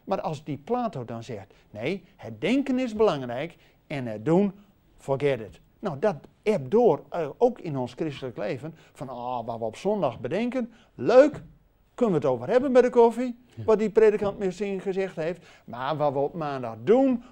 maar 0.05 0.21
als 0.21 0.45
die 0.45 0.57
Plato 0.59 1.05
dan 1.05 1.23
zegt, 1.23 1.55
nee, 1.71 2.05
het 2.17 2.41
denken 2.41 2.79
is 2.79 2.95
belangrijk 2.95 3.57
en 3.87 4.07
het 4.07 4.25
doen, 4.25 4.53
forget 4.97 5.41
it. 5.41 5.61
Nou, 5.79 5.99
dat 5.99 6.17
ebt 6.43 6.71
door, 6.71 7.05
eh, 7.11 7.29
ook 7.39 7.61
in 7.61 7.77
ons 7.77 7.93
christelijk 7.93 8.37
leven, 8.37 8.75
van 8.93 9.09
ah, 9.09 9.47
wat 9.47 9.59
we 9.59 9.65
op 9.65 9.77
zondag 9.77 10.21
bedenken, 10.21 10.73
leuk, 10.95 11.43
kunnen 11.95 12.21
we 12.21 12.27
het 12.27 12.35
over 12.37 12.49
hebben 12.49 12.73
bij 12.73 12.83
de 12.83 12.91
koffie, 12.91 13.39
Ja. 13.55 13.65
wat 13.65 13.79
die 13.79 13.91
predikant 13.91 14.39
misschien 14.39 14.81
gezegd 14.81 15.17
heeft, 15.17 15.47
maar 15.65 15.97
wat 15.97 16.13
we 16.13 16.19
op 16.19 16.35
maandag 16.35 16.77
doen, 16.85 17.23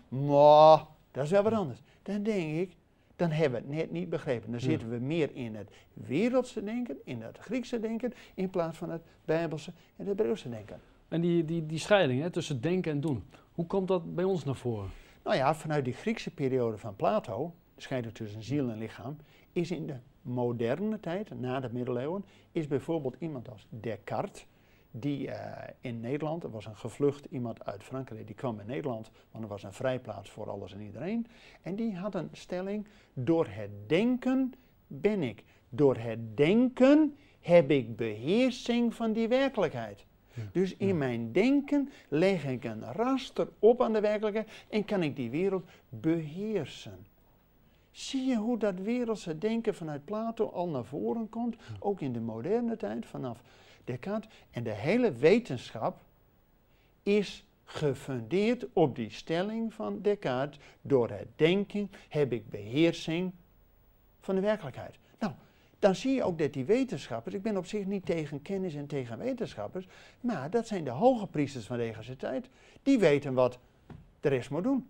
dat 1.10 1.24
is 1.24 1.30
wel 1.30 1.42
wat 1.42 1.52
anders. 1.52 1.82
Dan 2.02 2.22
denk 2.22 2.60
ik, 2.60 2.76
dan 3.16 3.30
hebben 3.30 3.60
we 3.60 3.66
het 3.66 3.76
net 3.76 3.90
niet 3.90 4.08
begrepen. 4.08 4.50
Dan 4.50 4.60
zitten 4.60 4.90
we 4.90 4.98
meer 4.98 5.30
in 5.34 5.54
het 5.54 5.70
wereldse 5.92 6.64
denken, 6.64 6.96
in 7.04 7.22
het 7.22 7.38
Griekse 7.38 7.80
denken, 7.80 8.12
in 8.34 8.50
plaats 8.50 8.78
van 8.78 8.90
het 8.90 9.02
Bijbelse 9.24 9.70
en 9.70 10.06
het 10.06 10.06
Hebreeuwse 10.06 10.48
denken. 10.48 10.80
En 11.08 11.20
die, 11.20 11.44
die, 11.44 11.66
die 11.66 11.78
scheiding 11.78 12.22
hè, 12.22 12.30
tussen 12.30 12.60
denken 12.60 12.92
en 12.92 13.00
doen, 13.00 13.24
hoe 13.52 13.66
komt 13.66 13.88
dat 13.88 14.14
bij 14.14 14.24
ons 14.24 14.44
naar 14.44 14.56
voren? 14.56 14.90
Nou 15.24 15.36
ja, 15.36 15.54
vanuit 15.54 15.84
die 15.84 15.94
Griekse 15.94 16.30
periode 16.30 16.78
van 16.78 16.96
Plato, 16.96 17.54
de 17.74 17.82
scheiding 17.82 18.14
tussen 18.14 18.42
ziel 18.42 18.70
en 18.70 18.78
lichaam, 18.78 19.16
is 19.52 19.70
in 19.70 19.86
de 19.86 19.96
moderne 20.22 21.00
tijd, 21.00 21.40
na 21.40 21.60
de 21.60 21.68
middeleeuwen, 21.72 22.24
is 22.52 22.66
bijvoorbeeld 22.66 23.16
iemand 23.18 23.50
als 23.50 23.66
Descartes, 23.68 24.46
die 24.96 25.30
eh, 25.30 25.68
in 25.80 26.00
Nederland, 26.00 26.44
er 26.44 26.50
was 26.50 26.66
een 26.66 26.76
gevlucht 26.76 27.24
iemand 27.30 27.64
uit 27.64 27.82
Frankrijk, 27.82 28.26
die 28.26 28.34
kwam 28.34 28.60
in 28.60 28.66
Nederland, 28.66 29.10
want 29.30 29.44
er 29.44 29.50
was 29.50 29.62
een 29.62 29.72
vrijplaats 29.72 30.30
voor 30.30 30.50
alles 30.50 30.72
en 30.72 30.80
iedereen. 30.80 31.26
En 31.62 31.76
die 31.76 31.96
had 31.96 32.14
een 32.14 32.28
stelling, 32.32 32.86
door 33.12 33.46
het 33.48 33.70
denken 33.86 34.52
ben 34.86 35.22
ik. 35.22 35.44
Door 35.68 35.96
het 35.96 36.36
denken 36.36 37.16
heb 37.40 37.70
ik 37.70 37.96
beheersing 37.96 38.94
van 38.94 39.12
die 39.12 39.28
werkelijkheid. 39.28 40.04
Ja, 40.34 40.42
Dus 40.52 40.76
in 40.76 40.86
ja. 40.86 40.94
mijn 40.94 41.32
denken 41.32 41.90
leg 42.08 42.46
ik 42.46 42.64
een 42.64 42.92
raster 42.92 43.48
op 43.58 43.82
aan 43.82 43.92
de 43.92 44.00
werkelijkheid 44.00 44.48
en 44.68 44.84
kan 44.84 45.02
ik 45.02 45.16
die 45.16 45.30
wereld 45.30 45.64
beheersen. 45.88 47.06
Zie 47.90 48.24
je 48.24 48.36
hoe 48.36 48.58
dat 48.58 48.78
wereldse 48.80 49.38
denken 49.38 49.74
vanuit 49.74 50.04
Plato 50.04 50.48
al 50.48 50.68
naar 50.68 50.84
voren 50.84 51.28
komt, 51.28 51.56
ook 51.78 52.00
in 52.00 52.12
de 52.12 52.20
moderne 52.20 52.76
tijd, 52.76 53.06
vanaf 53.06 53.42
Descartes. 53.84 54.30
En 54.50 54.62
de 54.62 54.70
hele 54.70 55.12
wetenschap 55.12 56.02
is 57.02 57.44
gefundeerd 57.64 58.66
op 58.72 58.96
die 58.96 59.10
stelling 59.10 59.74
van 59.74 60.00
Descartes. 60.02 60.58
Door 60.80 61.10
het 61.10 61.28
denken 61.36 61.90
heb 62.08 62.32
ik 62.32 62.50
beheersing 62.50 63.32
van 64.20 64.34
de 64.34 64.40
werkelijkheid. 64.40 64.98
Nou, 65.18 65.32
dan 65.78 65.94
zie 65.94 66.14
je 66.14 66.22
ook 66.22 66.38
dat 66.38 66.52
die 66.52 66.64
wetenschappers, 66.64 67.34
ik 67.34 67.42
ben 67.42 67.56
op 67.56 67.66
zich 67.66 67.86
niet 67.86 68.06
tegen 68.06 68.42
kennis 68.42 68.74
en 68.74 68.86
tegen 68.86 69.18
wetenschappers, 69.18 69.86
maar 70.20 70.50
dat 70.50 70.66
zijn 70.66 70.84
de 70.84 70.90
hoge 70.90 71.26
priesters 71.26 71.64
van 71.64 71.76
deze 71.76 72.16
tijd, 72.16 72.48
die 72.82 72.98
weten 72.98 73.34
wat 73.34 73.58
de 74.20 74.28
rest 74.28 74.50
moet 74.50 74.62
doen. 74.62 74.86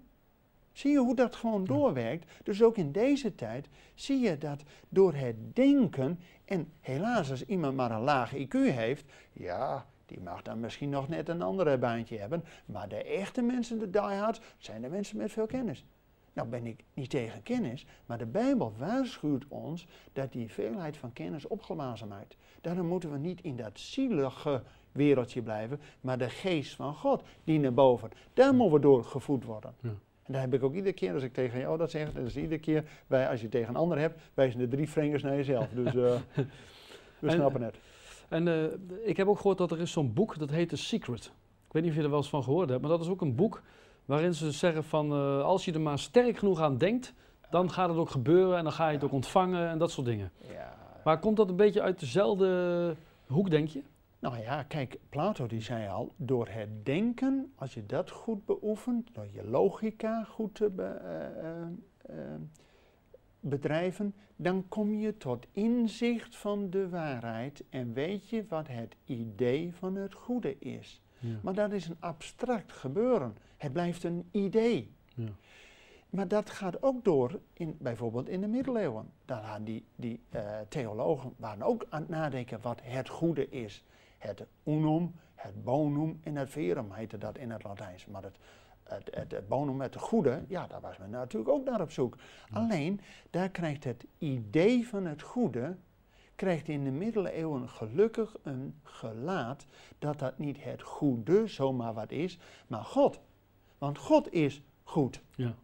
Zie 0.75 0.90
je 0.90 0.99
hoe 0.99 1.14
dat 1.14 1.37
gewoon 1.37 1.64
doorwerkt? 1.64 2.31
Dus 2.43 2.62
ook 2.62 2.76
in 2.76 2.93
deze 2.93 3.35
tijd 3.35 3.69
zie 3.95 4.19
je 4.19 4.38
dat 4.38 4.62
door 4.88 5.14
het 5.14 5.57
denken, 5.57 6.21
en 6.45 6.73
helaas 6.81 7.31
als 7.31 7.45
iemand 7.45 7.76
maar 7.76 7.90
een 7.90 8.00
laag 8.00 8.35
IQ 8.35 8.52
heeft, 8.52 9.04
ja, 9.33 9.87
die 10.07 10.21
mag 10.21 10.43
dan 10.43 10.61
misschien 10.61 10.88
nog 10.88 11.09
net 11.09 11.28
een 11.28 11.43
andere 11.43 11.78
baantje 11.78 12.19
hebben, 12.19 12.45
maar 12.64 12.88
de 12.88 13.04
echte 13.04 13.43
mensen, 13.43 13.78
de 13.78 13.90
diehards, 13.90 14.40
zijn 14.59 14.83
de 14.83 14.88
mensen 14.88 15.16
met 15.16 15.33
veel 15.33 15.47
kennis. 15.47 15.85
Nou 16.33 16.49
ben 16.49 16.66
ik 16.66 16.85
niet 16.95 17.11
tegen 17.11 17.43
kennis, 17.43 17.87
maar 18.07 18.19
de 18.19 18.26
Bijbel 18.26 18.73
waarschuwt 18.78 19.45
ons 19.49 19.87
dat 20.12 20.33
die 20.33 20.52
veelheid 20.52 20.97
van 20.97 21.12
kennis 21.12 21.47
opgeblazen 21.47 22.09
maakt. 22.09 22.37
Daarom 22.61 22.87
moeten 22.87 23.12
we 23.12 23.19
niet 23.19 23.40
in 23.40 23.57
dat 23.57 23.78
zielige 23.78 24.62
wereldje 24.93 25.43
blijven, 25.43 25.81
maar 26.00 26.19
de 26.19 26.31
geest 26.31 26.75
van 26.75 26.95
God 26.95 27.23
die 27.45 27.59
naar 27.59 27.75
boven. 27.75 28.11
Daar 28.33 28.54
moeten 28.54 28.75
we 28.75 28.81
door 28.81 29.04
gevoed 29.04 29.45
worden. 29.45 29.75
Ja. 29.81 29.95
En 30.25 30.33
daar 30.33 30.43
heb 30.43 30.54
ik 30.54 30.62
ook 30.62 30.75
iedere 30.75 30.95
keer, 30.95 31.14
als 31.14 31.23
ik 31.23 31.33
tegen 31.33 31.59
jou 31.59 31.78
dat 31.78 31.90
zeg, 31.90 32.12
dat 32.12 32.26
is 32.26 32.37
iedere 32.37 32.61
keer, 32.61 32.85
wij, 33.07 33.28
als 33.28 33.40
je 33.40 33.49
tegen 33.49 33.69
een 33.69 33.76
ander 33.76 33.99
hebt, 33.99 34.21
wijzen 34.35 34.59
de 34.59 34.69
drie 34.69 34.88
vingers 34.88 35.23
naar 35.23 35.37
jezelf. 35.37 35.69
Dus 35.69 35.95
uh, 35.95 36.14
we 37.19 37.31
snappen 37.31 37.62
het. 37.62 37.76
En 38.28 38.47
uh, 38.47 38.64
ik 39.04 39.16
heb 39.16 39.26
ook 39.26 39.37
gehoord 39.37 39.59
dat 39.59 39.71
er 39.71 39.81
is 39.81 39.93
zo'n 39.93 40.12
boek, 40.12 40.38
dat 40.38 40.50
heet 40.50 40.69
The 40.69 40.76
Secret. 40.76 41.25
Ik 41.66 41.73
weet 41.73 41.83
niet 41.83 41.90
of 41.90 41.97
je 41.97 42.02
er 42.02 42.11
wel 42.11 42.19
eens 42.19 42.28
van 42.28 42.43
gehoord 42.43 42.69
hebt, 42.69 42.81
maar 42.81 42.90
dat 42.90 43.00
is 43.00 43.09
ook 43.09 43.21
een 43.21 43.35
boek 43.35 43.62
waarin 44.04 44.35
ze 44.35 44.52
zeggen 44.52 44.85
van, 44.85 45.12
uh, 45.12 45.43
als 45.43 45.64
je 45.64 45.73
er 45.73 45.81
maar 45.81 45.99
sterk 45.99 46.38
genoeg 46.38 46.61
aan 46.61 46.78
denkt, 46.78 47.14
dan 47.50 47.71
gaat 47.71 47.88
het 47.88 47.99
ook 47.99 48.11
gebeuren 48.11 48.59
en 48.59 48.64
dan 48.64 48.73
ga 48.73 48.88
je 48.88 48.95
het 48.95 49.04
ook 49.04 49.12
ontvangen 49.12 49.69
en 49.69 49.78
dat 49.78 49.90
soort 49.90 50.07
dingen. 50.07 50.31
Ja. 50.52 50.76
Maar 51.04 51.19
komt 51.19 51.37
dat 51.37 51.49
een 51.49 51.57
beetje 51.57 51.83
uit 51.83 52.00
dezelfde 52.00 52.97
hoek, 53.26 53.50
denk 53.50 53.69
je? 53.69 53.83
Nou 54.25 54.38
ja, 54.38 54.62
kijk, 54.62 54.99
Plato 55.09 55.47
die 55.47 55.61
zei 55.61 55.88
al, 55.88 56.12
door 56.16 56.49
het 56.49 56.85
denken, 56.85 57.52
als 57.54 57.75
je 57.75 57.87
dat 57.87 58.11
goed 58.11 58.45
beoefent, 58.45 59.14
door 59.14 59.26
je 59.33 59.45
logica 59.45 60.25
goed 60.25 60.54
te 60.54 60.71
be, 60.71 61.00
uh, 62.09 62.16
uh, 62.16 62.35
bedrijven, 63.40 64.14
dan 64.37 64.69
kom 64.69 64.95
je 64.95 65.16
tot 65.16 65.47
inzicht 65.52 66.37
van 66.37 66.71
de 66.71 66.88
waarheid 66.88 67.64
en 67.69 67.93
weet 67.93 68.28
je 68.28 68.45
wat 68.49 68.69
het 68.69 68.97
idee 69.04 69.75
van 69.75 69.95
het 69.97 70.14
goede 70.14 70.59
is. 70.59 71.02
Ja. 71.19 71.37
Maar 71.43 71.54
dat 71.54 71.73
is 71.73 71.88
een 71.88 72.00
abstract 72.00 72.73
gebeuren. 72.73 73.37
Het 73.57 73.73
blijft 73.73 74.04
een 74.04 74.28
idee. 74.31 74.93
Ja. 75.14 75.28
Maar 76.11 76.28
dat 76.28 76.50
gaat 76.50 76.83
ook 76.83 77.04
door, 77.04 77.40
in, 77.52 77.76
bijvoorbeeld 77.81 78.28
in 78.28 78.40
de 78.40 78.49
middeleeuwen. 78.49 79.11
Daar 79.25 79.43
hadden 79.43 79.64
die, 79.64 79.85
die 79.97 80.21
uh, 80.35 80.59
theologen 80.69 81.33
waren 81.37 81.62
ook 81.62 81.87
aan 81.88 82.00
het 82.00 82.09
nadenken 82.11 82.61
wat 82.62 82.81
het 82.83 83.09
goede 83.09 83.49
is 83.49 83.85
het 84.26 84.47
unum, 84.64 85.14
het 85.35 85.64
bonum 85.64 86.21
en 86.23 86.37
het 86.37 86.50
verum 86.50 86.93
heette 86.93 87.19
dat 87.19 87.38
in 87.38 87.50
het 87.50 87.62
Latijns. 87.62 88.07
Maar 88.07 88.23
het, 88.23 88.37
het, 88.83 89.14
het, 89.14 89.31
het 89.33 89.49
bonum, 89.49 89.81
het 89.81 89.97
goede, 89.97 90.45
ja, 90.49 90.66
daar 90.66 90.81
was 90.81 90.99
men 90.99 91.11
natuurlijk 91.11 91.50
ook 91.50 91.64
naar 91.64 91.81
op 91.81 91.90
zoek. 91.90 92.16
Alleen, 92.52 93.00
daar 93.31 93.49
krijgt 93.49 93.85
het 93.85 94.07
idee 94.19 94.88
van 94.88 95.07
het 95.07 95.23
goede, 95.23 95.76
krijgt 96.35 96.69
in 96.69 96.85
de 96.85 96.90
middeleeuwen 96.90 97.69
gelukkig 97.69 98.37
een 98.43 98.75
gelaat 98.83 99.66
dat 99.99 100.19
dat 100.19 100.38
niet 100.38 100.64
het 100.64 100.83
goede 100.83 101.47
zomaar 101.47 101.95
wat 101.95 102.11
is, 102.11 102.38
maar 102.66 102.85
God. 102.85 103.21
Want 103.78 103.99
God 103.99 104.33
is 104.33 104.62
goed. 104.83 105.23
Ja. 105.35 105.54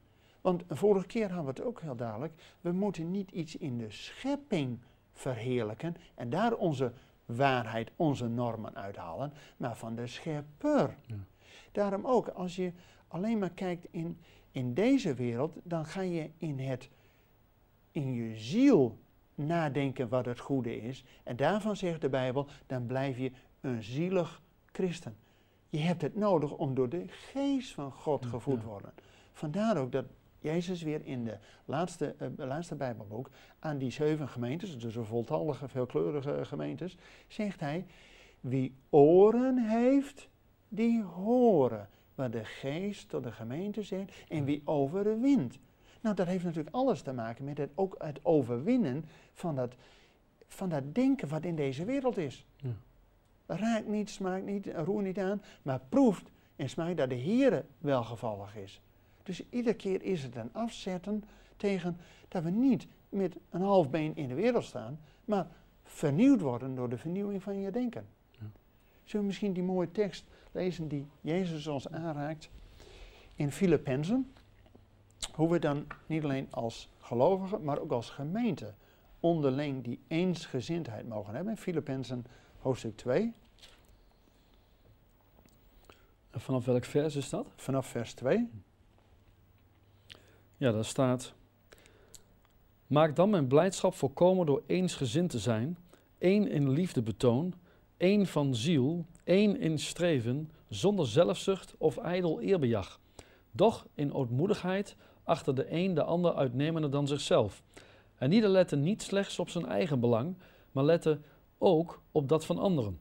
Want 0.41 0.65
vorige 0.69 1.07
keer 1.07 1.33
hadden 1.33 1.55
we 1.55 1.61
het 1.61 1.69
ook 1.69 1.81
heel 1.81 1.97
duidelijk, 1.97 2.33
we 2.61 2.73
moeten 2.73 3.11
niet 3.11 3.31
iets 3.31 3.57
in 3.57 3.79
de 3.79 3.91
schepping 3.91 4.81
verheerlijken 5.13 5.97
en 6.15 6.31
daar 6.31 6.55
onze 6.55 6.93
waarheid 7.37 7.91
onze 7.97 8.29
normen 8.29 8.77
uithalen, 8.77 9.33
maar 9.57 9.77
van 9.77 9.95
de 9.95 10.07
schepper. 10.07 10.97
Ja. 11.07 11.17
Daarom 11.73 12.07
ook, 12.07 12.29
als 12.29 12.57
je 12.57 12.73
alleen 13.09 13.39
maar 13.39 13.51
kijkt 13.51 13.87
in, 13.91 14.19
in 14.51 14.75
deze 14.75 15.15
wereld, 15.15 15.57
dan 15.63 15.87
ga 15.87 16.01
je 16.01 16.31
in, 16.37 16.59
het, 16.59 16.91
in 17.91 18.13
je 18.13 18.37
ziel 18.37 18.99
nadenken 19.35 20.09
wat 20.09 20.25
het 20.25 20.41
goede 20.41 20.81
is. 20.81 21.05
En 21.23 21.37
daarvan 21.37 21.77
zegt 21.77 22.01
de 22.01 22.09
Bijbel, 22.09 22.47
dan 22.67 22.87
blijf 22.87 23.19
je 23.19 23.33
een 23.61 23.83
zielig 23.83 24.43
christen. 24.73 25.17
Je 25.69 25.79
hebt 25.79 26.03
het 26.03 26.17
nodig 26.17 26.53
om 26.53 26.75
door 26.75 26.89
de 26.89 27.05
geest 27.09 27.75
van 27.75 27.93
God 27.93 28.27
gevoed 28.27 28.61
te 28.61 28.67
worden. 28.67 28.93
Vandaar 29.33 29.77
ook 29.77 29.93
dat 29.93 30.05
Jezus 30.41 30.83
weer 30.83 31.05
in 31.05 31.25
de 31.25 31.39
laatste, 31.65 32.15
uh, 32.21 32.29
laatste 32.37 32.75
Bijbelboek 32.75 33.31
aan 33.59 33.79
die 33.79 33.91
zeven 33.91 34.29
gemeentes, 34.29 34.79
dus 34.79 34.97
een 34.97 35.05
voltallige, 35.05 35.69
veelkleurige 35.69 36.45
gemeentes, 36.45 36.97
zegt 37.29 37.61
hij, 37.61 37.87
wie 38.41 38.75
oren 38.89 39.59
heeft, 39.59 40.29
die 40.69 41.03
horen 41.03 41.89
wat 42.15 42.33
de 42.33 42.45
geest 42.45 43.09
tot 43.09 43.23
de 43.23 43.33
gemeente 43.33 43.83
zegt 43.83 44.13
en 44.29 44.45
wie 44.45 44.63
overwint. 44.65 45.59
Nou, 46.01 46.15
dat 46.15 46.27
heeft 46.27 46.45
natuurlijk 46.45 46.75
alles 46.75 47.03
te 47.03 47.13
maken 47.13 47.45
met 47.45 47.59
het, 47.59 47.71
ook 47.75 47.95
het 47.99 48.21
overwinnen 48.23 49.05
van 49.33 49.55
dat, 49.55 49.75
van 50.47 50.69
dat 50.69 50.95
denken 50.95 51.29
wat 51.29 51.45
in 51.45 51.57
deze 51.57 51.85
wereld 51.85 52.17
is. 52.17 52.47
Ja. 52.57 52.75
Raakt 53.47 53.89
niet, 53.89 54.11
smaakt 54.11 54.45
niet, 54.45 54.67
roer 54.67 55.03
niet 55.03 55.19
aan, 55.19 55.43
maar 55.63 55.81
proeft 55.89 56.31
en 56.57 56.69
smaakt 56.69 56.97
dat 56.97 57.09
de 57.09 57.21
Heere 57.21 57.65
welgevallig 57.79 58.57
is. 58.57 58.81
Dus 59.31 59.43
iedere 59.51 59.77
keer 59.77 60.03
is 60.03 60.23
het 60.23 60.37
een 60.37 60.53
afzetten 60.53 61.25
tegen 61.57 61.97
dat 62.29 62.43
we 62.43 62.51
niet 62.51 62.87
met 63.09 63.37
een 63.51 63.61
half 63.61 63.91
been 63.91 64.17
in 64.17 64.29
de 64.29 64.35
wereld 64.35 64.65
staan, 64.65 65.01
maar 65.25 65.47
vernieuwd 65.85 66.41
worden 66.41 66.75
door 66.75 66.89
de 66.89 66.99
vernieuwing 66.99 67.43
van 67.43 67.61
je 67.61 67.71
denken. 67.71 68.07
Ja. 68.31 68.47
Zullen 69.05 69.21
we 69.21 69.27
misschien 69.27 69.53
die 69.53 69.63
mooie 69.63 69.91
tekst 69.91 70.25
lezen 70.53 70.89
die 70.89 71.07
Jezus 71.21 71.67
ons 71.67 71.89
aanraakt 71.91 72.51
in 73.35 73.53
Filippenzen? 73.53 74.33
Hoe 75.35 75.51
we 75.51 75.59
dan 75.59 75.87
niet 76.07 76.25
alleen 76.25 76.47
als 76.51 76.89
gelovigen, 76.99 77.65
maar 77.65 77.79
ook 77.79 77.93
als 77.93 78.11
gemeente 78.11 78.75
onderling 79.21 79.85
die 79.85 80.01
eensgezindheid 80.09 81.09
mogen 81.09 81.35
hebben. 81.35 81.57
Filippenzen 81.57 82.27
hoofdstuk 82.59 82.97
2. 82.97 83.33
En 86.31 86.41
vanaf 86.41 86.65
welk 86.65 86.85
vers 86.85 87.17
is 87.17 87.29
dat? 87.29 87.47
Vanaf 87.57 87.87
vers 87.87 88.15
2. 88.15 88.49
Ja, 90.61 90.73
daar 90.73 90.85
staat. 90.85 91.33
Maak 92.87 93.17
dan 93.17 93.31
mijn 93.31 93.47
blijdschap 93.47 93.95
volkomen 93.95 94.47
door 94.47 94.63
eensgezind 94.67 95.31
te 95.31 95.39
zijn, 95.39 95.79
één 96.19 96.49
in 96.49 96.71
liefde 96.71 97.03
betoon, 97.03 97.55
één 97.97 98.27
van 98.27 98.55
ziel, 98.55 99.07
één 99.25 99.61
in 99.61 99.79
streven, 99.79 100.51
zonder 100.69 101.07
zelfzucht 101.07 101.75
of 101.79 101.97
ijdel 101.97 102.41
eerbejag. 102.41 103.01
Doch 103.51 103.87
in 103.95 104.13
ootmoedigheid 104.13 104.97
achter 105.25 105.55
de 105.55 105.73
een 105.73 105.95
de 105.95 106.03
ander 106.03 106.35
uitnemender 106.35 106.91
dan 106.91 107.07
zichzelf. 107.07 107.63
En 108.17 108.33
ieder 108.33 108.51
lette 108.51 108.77
niet 108.77 109.03
slechts 109.03 109.39
op 109.39 109.49
zijn 109.49 109.67
eigen 109.67 110.01
belang, 110.01 110.37
maar 110.73 110.85
lette 110.85 111.21
ook 111.59 112.03
op 112.13 112.29
dat 112.29 112.45
van 112.45 112.59
anderen. 112.59 113.01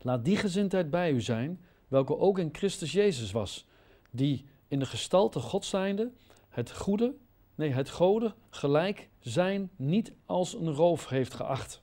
Laat 0.00 0.24
die 0.24 0.36
gezindheid 0.36 0.90
bij 0.90 1.12
u 1.12 1.20
zijn, 1.20 1.60
welke 1.88 2.18
ook 2.18 2.38
in 2.38 2.48
Christus 2.52 2.92
Jezus 2.92 3.32
was, 3.32 3.66
die 4.10 4.44
in 4.68 4.78
de 4.78 4.86
gestalte 4.86 5.38
God 5.38 5.64
zijnde 5.64 6.10
het 6.50 6.72
goede, 6.72 7.14
nee, 7.54 7.72
het 7.72 7.90
gode 7.90 8.34
gelijk 8.50 9.08
zijn 9.18 9.70
niet 9.76 10.12
als 10.26 10.54
een 10.54 10.72
roof 10.72 11.08
heeft 11.08 11.34
geacht. 11.34 11.82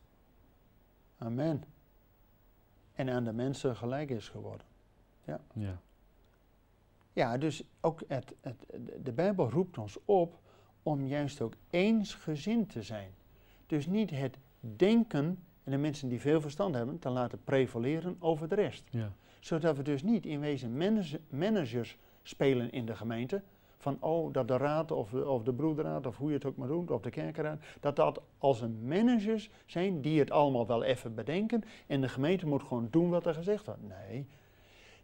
Amen. 1.17 1.63
En 2.93 3.09
aan 3.09 3.24
de 3.24 3.33
mensen 3.33 3.75
gelijk 3.75 4.09
is 4.09 4.29
geworden. 4.29 4.67
Ja. 5.25 5.39
Ja, 5.53 5.81
ja 7.13 7.38
dus 7.38 7.63
ook 7.81 8.03
het, 8.07 8.36
het, 8.41 8.65
de 9.03 9.12
Bijbel 9.12 9.50
roept 9.50 9.77
ons 9.77 9.97
op 10.05 10.39
om 10.83 11.05
juist 11.05 11.41
ook 11.41 11.53
eensgezind 11.69 12.69
te 12.69 12.81
zijn. 12.81 13.12
Dus 13.65 13.88
niet 13.88 14.09
het 14.09 14.38
denken 14.59 15.43
en 15.63 15.71
de 15.71 15.77
mensen 15.77 16.09
die 16.09 16.21
veel 16.21 16.41
verstand 16.41 16.75
hebben 16.75 17.00
te 17.00 17.09
laten 17.09 17.43
prevaleren 17.43 18.15
over 18.19 18.47
de 18.47 18.55
rest. 18.55 18.83
Ja. 18.89 19.12
Zodat 19.39 19.77
we 19.77 19.83
dus 19.83 20.03
niet 20.03 20.25
in 20.25 20.39
wezen 20.39 20.77
managers 21.29 21.97
spelen 22.24 22.71
in 22.71 22.86
de 22.86 22.95
gemeente, 22.95 23.41
van 23.77 23.98
oh, 24.00 24.34
dat 24.34 24.48
de 24.48 24.57
raad 24.57 24.91
of 24.91 25.10
de, 25.10 25.27
of 25.27 25.43
de 25.43 25.53
broederraad, 25.53 26.05
of 26.05 26.17
hoe 26.17 26.27
je 26.27 26.36
het 26.36 26.46
ook 26.46 26.57
maar 26.57 26.67
doet, 26.67 26.91
of 26.91 27.01
de 27.01 27.10
kerkenraad, 27.10 27.60
dat 27.79 27.96
dat 27.96 28.22
als 28.38 28.62
een 28.62 28.88
managers 28.88 29.50
zijn 29.65 30.01
die 30.01 30.19
het 30.19 30.31
allemaal 30.31 30.67
wel 30.67 30.84
even 30.84 31.15
bedenken 31.15 31.63
en 31.88 32.01
de 32.01 32.10
gemeente 32.10 32.48
moet 32.48 32.63
gewoon 32.63 32.88
doen 32.91 33.10
wat 33.10 33.25
er 33.25 33.34
gezegd 33.34 33.65
wordt. 33.65 33.88
Nee, 33.88 34.27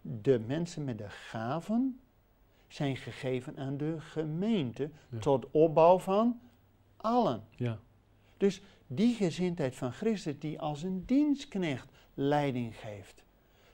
de 0.01 0.39
mensen 0.39 0.83
met 0.83 0.97
de 0.97 1.09
gaven 1.09 1.99
zijn 2.67 2.97
gegeven 2.97 3.57
aan 3.57 3.77
de 3.77 3.95
gemeente 3.99 4.89
tot 5.19 5.51
opbouw 5.51 5.99
van 5.99 6.39
allen. 6.97 7.43
Ja. 7.49 7.79
Dus 8.37 8.61
die 8.87 9.15
gezindheid 9.15 9.75
van 9.75 9.91
Christus 9.91 10.39
die 10.39 10.59
als 10.59 10.83
een 10.83 11.05
dienstknecht 11.05 11.91
leiding 12.13 12.75
geeft. 12.75 13.23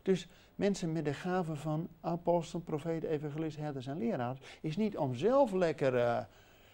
Dus 0.02 0.28
mensen 0.60 0.92
met 0.92 1.06
de 1.06 1.14
gaven 1.14 1.58
van 1.58 1.88
apostel, 2.02 2.60
profeet, 2.60 3.04
evangelist, 3.04 3.58
herders 3.58 3.88
en 3.88 3.98
leraars 3.98 4.40
is 4.62 4.78
niet 4.78 4.98
om 4.98 5.16
zelf 5.16 5.52
lekker, 5.52 5.96
eh, 5.96 6.24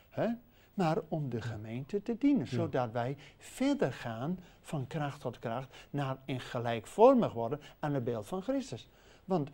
hè, 0.09 0.27
maar 0.73 0.97
om 1.07 1.29
de 1.29 1.41
gemeente 1.41 2.01
te 2.01 2.17
dienen. 2.17 2.47
Zodat 2.47 2.91
wij 2.91 3.17
verder 3.37 3.93
gaan 3.93 4.39
van 4.61 4.87
kracht 4.87 5.21
tot 5.21 5.39
kracht 5.39 5.75
naar 5.89 6.17
en 6.25 6.39
gelijkvormig 6.39 7.33
worden 7.33 7.59
aan 7.79 7.93
het 7.93 8.03
beeld 8.03 8.27
van 8.27 8.41
Christus. 8.41 8.89
Want 9.25 9.49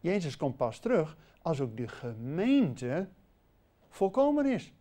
Jezus 0.00 0.36
komt 0.36 0.56
pas 0.56 0.78
terug 0.78 1.16
als 1.42 1.60
ook 1.60 1.76
de 1.76 1.88
gemeente 1.88 3.08
volkomen 3.88 4.46
is. 4.46 4.72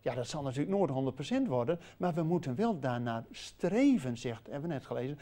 Ja, 0.00 0.14
dat 0.14 0.26
zal 0.26 0.42
natuurlijk 0.42 0.76
nooit 0.76 1.14
100% 1.44 1.48
worden, 1.48 1.80
maar 1.96 2.14
we 2.14 2.22
moeten 2.22 2.54
wel 2.54 2.80
daarnaar 2.80 3.24
streven, 3.30 4.18
zegt, 4.18 4.46
hebben 4.46 4.68
we 4.68 4.74
net 4.74 4.86
gelezen, 4.86 5.18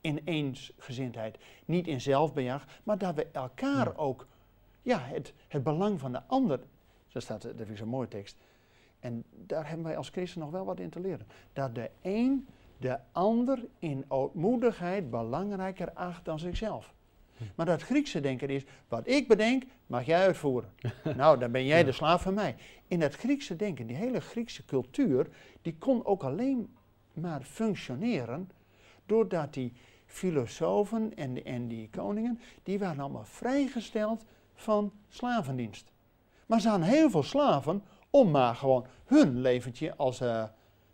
in 0.00 0.20
eensgezindheid. 0.24 1.38
Niet 1.64 1.86
in 1.86 2.00
zelfbejag, 2.00 2.66
maar 2.82 2.98
dat 2.98 3.14
we 3.14 3.26
elkaar 3.32 3.96
ook, 3.96 4.26
ja, 4.82 4.98
het, 4.98 5.32
het 5.48 5.62
belang 5.62 6.00
van 6.00 6.12
de 6.12 6.22
ander, 6.26 6.60
dat 7.12 7.22
staat, 7.22 7.42
dat 7.42 7.68
is 7.68 7.80
een 7.80 7.88
mooie 7.88 8.08
tekst, 8.08 8.36
en 9.00 9.24
daar 9.46 9.68
hebben 9.68 9.86
wij 9.86 9.96
als 9.96 10.08
christen 10.08 10.40
nog 10.40 10.50
wel 10.50 10.64
wat 10.64 10.80
in 10.80 10.90
te 10.90 11.00
leren. 11.00 11.26
Dat 11.52 11.74
de 11.74 11.90
een 12.02 12.46
de 12.78 12.98
ander 13.12 13.64
in 13.78 14.04
ootmoedigheid 14.08 15.10
belangrijker 15.10 15.92
acht 15.92 16.24
dan 16.24 16.38
zichzelf. 16.38 16.94
Maar 17.54 17.66
dat 17.66 17.82
Griekse 17.82 18.20
denken 18.20 18.48
is, 18.48 18.64
wat 18.88 19.08
ik 19.08 19.28
bedenk, 19.28 19.62
mag 19.86 20.04
jij 20.06 20.20
uitvoeren. 20.26 20.72
nou, 21.16 21.38
dan 21.38 21.52
ben 21.52 21.64
jij 21.64 21.84
de 21.84 21.92
slaaf 21.92 22.22
van 22.22 22.34
mij. 22.34 22.56
In 22.86 23.00
dat 23.00 23.14
Griekse 23.14 23.56
denken, 23.56 23.86
die 23.86 23.96
hele 23.96 24.20
Griekse 24.20 24.64
cultuur, 24.64 25.26
die 25.62 25.74
kon 25.78 26.04
ook 26.04 26.22
alleen 26.22 26.74
maar 27.12 27.42
functioneren 27.42 28.50
doordat 29.08 29.54
die 29.54 29.72
filosofen 30.06 31.14
en, 31.16 31.44
en 31.44 31.68
die 31.68 31.88
koningen, 31.90 32.40
die 32.62 32.78
waren 32.78 33.00
allemaal 33.00 33.24
vrijgesteld 33.24 34.24
van 34.54 34.92
slavendienst. 35.08 35.92
Maar 36.46 36.60
ze 36.60 36.68
hadden 36.68 36.88
heel 36.88 37.10
veel 37.10 37.22
slaven 37.22 37.82
om 38.10 38.30
maar 38.30 38.54
gewoon 38.54 38.86
hun 39.04 39.40
leventje 39.40 39.96
als 39.96 40.20
uh, 40.20 40.44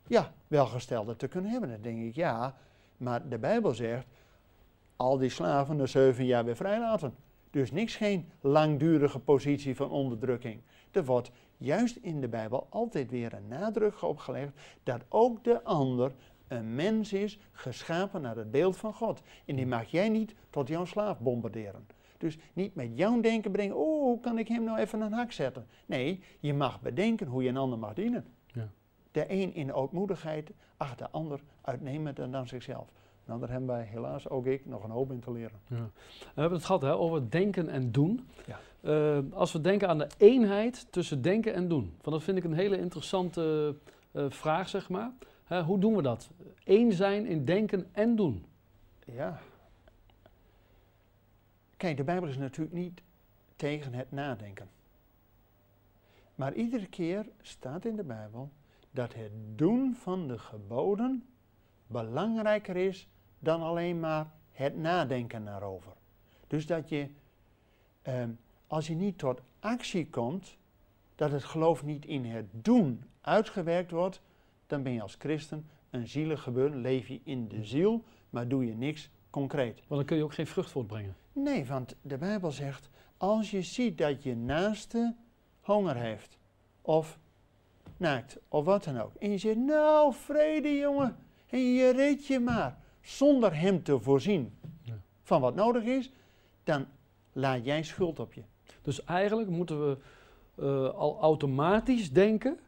ja, 0.07 0.33
welgestelde 0.47 1.17
te 1.17 1.29
kunnen 1.29 1.51
hebben. 1.51 1.71
Dan 1.71 1.81
denk 1.81 2.03
ik, 2.03 2.15
ja, 2.15 2.57
maar 2.97 3.29
de 3.29 3.39
Bijbel 3.39 3.75
zegt, 3.75 4.07
al 4.97 5.19
die 5.19 5.31
slaven 5.31 5.77
na 5.77 5.87
zeven 5.87 6.25
jaar 6.25 6.45
weer 6.45 6.57
vrijlaten. 6.57 7.15
Dus 7.51 7.73
niks 7.73 7.97
geen 7.97 8.29
langdurige 8.41 9.19
positie 9.19 9.77
van 9.77 9.91
onderdrukking. 9.91 10.61
Er 10.91 11.05
wordt 11.05 11.31
juist 11.57 11.97
in 11.97 12.21
de 12.21 12.29
Bijbel 12.29 12.67
altijd 12.71 13.11
weer 13.11 13.33
een 13.33 13.49
nadruk 13.49 14.03
opgelegd 14.03 14.53
dat 14.83 15.05
ook 15.09 15.45
de 15.45 15.63
ander 15.63 16.13
een 16.49 16.75
mens 16.75 17.13
is 17.13 17.39
geschapen 17.53 18.23
naar 18.23 18.37
het 18.37 18.51
beeld 18.51 18.77
van 18.77 18.95
God. 18.95 19.23
En 19.45 19.57
die 19.57 19.67
mag 19.67 19.87
jij 19.87 20.09
niet 20.09 20.35
tot 20.51 20.69
jouw 20.69 20.85
slaaf 20.85 21.21
bombarderen. 21.21 21.87
Dus 22.19 22.39
niet 22.53 22.75
met 22.75 22.91
jouw 22.95 23.21
denken 23.21 23.51
brengen, 23.51 23.77
oh, 23.77 24.03
hoe 24.03 24.21
kan 24.21 24.39
ik 24.39 24.49
hem 24.49 24.65
nou 24.65 24.79
even 24.79 25.01
een 25.01 25.13
hak 25.13 25.33
zetten? 25.33 25.67
Nee, 25.87 26.23
je 26.41 26.55
mag 26.55 26.81
bedenken 26.81 27.27
hoe 27.27 27.43
je 27.43 27.49
een 27.49 27.57
ander 27.57 27.79
mag 27.79 27.95
dienen. 27.95 28.27
Ja. 28.47 28.69
De 29.11 29.25
een 29.29 29.55
in 29.55 29.73
ootmoedigheid, 29.73 30.51
ach 30.77 30.95
de 30.95 31.11
ander 31.11 31.41
uitnemender 31.61 32.31
dan 32.31 32.49
zichzelf. 32.49 32.89
Nou, 33.27 33.41
daar 33.41 33.51
hebben 33.51 33.69
wij 33.69 33.85
helaas, 33.85 34.29
ook 34.29 34.47
ik, 34.47 34.67
nog 34.67 34.85
een 34.85 34.91
hoop 34.91 35.11
in 35.11 35.21
te 35.21 35.33
leren. 35.33 35.61
Ja. 35.69 35.91
We 36.35 36.41
hebben 36.41 36.59
het 36.59 36.67
gehad 36.67 36.83
hè, 36.83 36.95
over 36.95 37.31
denken 37.31 37.69
en 37.69 37.93
doen. 37.93 38.29
Ja. 38.47 38.59
Uh, 38.83 39.19
als 39.33 39.53
we 39.53 39.61
denken 39.61 39.89
aan 39.89 39.99
de 39.99 40.09
eenheid 40.19 40.87
tussen 40.91 41.23
denken 41.23 41.55
en 41.55 41.69
doen. 41.69 41.95
Van 42.01 42.13
dat 42.13 42.23
vind 42.23 42.39
ik 42.39 42.45
een 42.45 42.53
hele 42.53 42.79
interessante 42.79 43.75
uh, 44.13 44.25
vraag, 44.29 44.69
zeg 44.69 44.89
maar. 44.89 45.13
Hoe 45.49 45.79
doen 45.79 45.97
we 45.97 46.03
dat? 46.03 46.31
Eén 46.65 46.93
zijn 46.93 47.27
in 47.27 47.45
denken 47.45 47.89
en 47.93 48.17
doen. 48.17 48.45
Ja. 49.05 49.41
Kijk, 51.77 51.97
de 51.97 52.05
Bijbel 52.05 52.29
is 52.29 52.37
natuurlijk 52.37 52.77
niet 52.77 53.03
tegen 53.57 53.95
het 53.95 54.13
nadenken. 54.13 54.69
Maar 56.35 56.55
iedere 56.55 56.87
keer 56.87 57.27
staat 57.41 57.85
in 57.85 57.97
de 57.97 58.05
Bijbel 58.05 58.51
dat 58.91 59.15
het 59.15 59.33
doen 59.55 59.95
van 59.95 60.29
de 60.29 60.39
geboden 60.39 61.27
belangrijker 61.87 62.77
is 62.77 63.09
dan 63.39 63.63
alleen 63.63 64.01
maar 64.01 64.31
het 64.51 64.77
nadenken 64.77 65.45
daarover. 65.45 65.93
Dus 66.47 66.67
dat 66.67 66.89
je, 66.89 67.09
ehm, 68.03 68.31
als 68.67 68.87
je 68.87 68.95
niet 68.95 69.19
tot 69.19 69.41
actie 69.61 70.11
komt, 70.11 70.57
dat 71.15 71.31
het 71.31 71.45
geloof 71.45 71.85
niet 71.85 72.07
in 72.07 72.25
het 72.25 72.47
doen 72.51 73.05
uitgewerkt 73.21 73.91
wordt, 73.91 74.21
dan 74.67 74.83
ben 74.83 74.93
je 74.93 75.03
als 75.03 75.17
christen 75.19 75.67
een 75.91 76.09
zielig 76.09 76.43
gebeuren, 76.43 76.81
leef 76.81 77.09
je 77.09 77.21
in 77.25 77.49
de 77.49 77.65
ziel, 77.65 78.05
maar 78.31 78.49
doe 78.49 78.67
je 78.67 78.75
niks 78.75 79.11
concreet. 79.31 79.75
Want 79.75 79.89
dan 79.89 80.05
kun 80.05 80.17
je 80.17 80.25
ook 80.25 80.35
geen 80.35 80.47
vrucht 80.47 80.71
voortbrengen. 80.71 81.17
Nee, 81.33 81.65
want 81.65 81.97
de 82.03 82.19
Bijbel 82.19 82.51
zegt, 82.51 82.91
als 83.17 83.51
je 83.51 83.63
ziet 83.63 83.99
dat 83.99 84.23
je 84.23 84.37
naaste 84.37 85.15
honger 85.61 85.97
heeft, 85.97 86.39
of 86.81 87.19
naakt, 87.97 88.39
of 88.49 88.65
wat 88.65 88.85
dan 88.85 89.01
ook, 89.01 89.15
en 89.15 89.31
je 89.31 89.39
zegt, 89.39 89.57
nou 89.57 90.15
vrede 90.15 90.77
jongen, 90.77 91.17
en 91.47 91.59
je 91.59 91.91
reed 91.91 92.27
je 92.27 92.39
maar, 92.39 92.79
zonder 93.01 93.59
hem 93.59 93.83
te 93.83 94.01
voorzien 94.01 94.53
van 95.23 95.41
wat 95.41 95.55
nodig 95.55 95.85
is, 95.85 96.13
dan 96.65 96.87
laat 97.33 97.65
jij 97.65 97.83
schuld 97.83 98.19
op 98.21 98.33
je. 98.33 98.43
Dus 98.83 99.05
eigenlijk 99.05 99.49
moeten 99.49 99.89
we 99.89 99.99
uh, 100.57 100.89
al 100.89 101.21
automatisch 101.21 102.13
denken. 102.13 102.59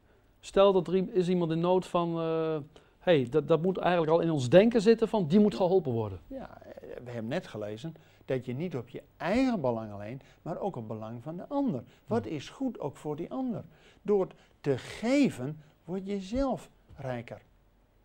Stel 0.46 0.72
dat 0.72 0.88
er 0.88 1.14
is 1.14 1.28
iemand 1.28 1.50
in 1.50 1.60
nood 1.60 1.86
van. 1.86 2.20
Uh, 2.20 2.56
hey, 2.98 3.26
dat, 3.30 3.48
dat 3.48 3.62
moet 3.62 3.78
eigenlijk 3.78 4.12
al 4.12 4.20
in 4.20 4.30
ons 4.30 4.48
denken 4.48 4.80
zitten 4.80 5.08
van 5.08 5.26
die 5.26 5.40
moet 5.40 5.54
geholpen 5.54 5.92
worden. 5.92 6.20
Ja, 6.26 6.62
eh, 6.62 6.72
we 7.04 7.10
hebben 7.10 7.30
net 7.30 7.46
gelezen 7.46 7.94
dat 8.24 8.44
je 8.44 8.52
niet 8.52 8.76
op 8.76 8.88
je 8.88 9.02
eigen 9.16 9.60
belang 9.60 9.92
alleen, 9.92 10.20
maar 10.42 10.58
ook 10.58 10.76
op 10.76 10.88
belang 10.88 11.22
van 11.22 11.36
de 11.36 11.46
ander. 11.48 11.82
Wat 12.06 12.26
is 12.26 12.48
goed 12.48 12.80
ook 12.80 12.96
voor 12.96 13.16
die 13.16 13.30
ander? 13.30 13.64
Door 14.02 14.28
te 14.60 14.78
geven 14.78 15.62
word 15.84 16.06
je 16.06 16.20
zelf 16.20 16.70
rijker. 16.96 17.42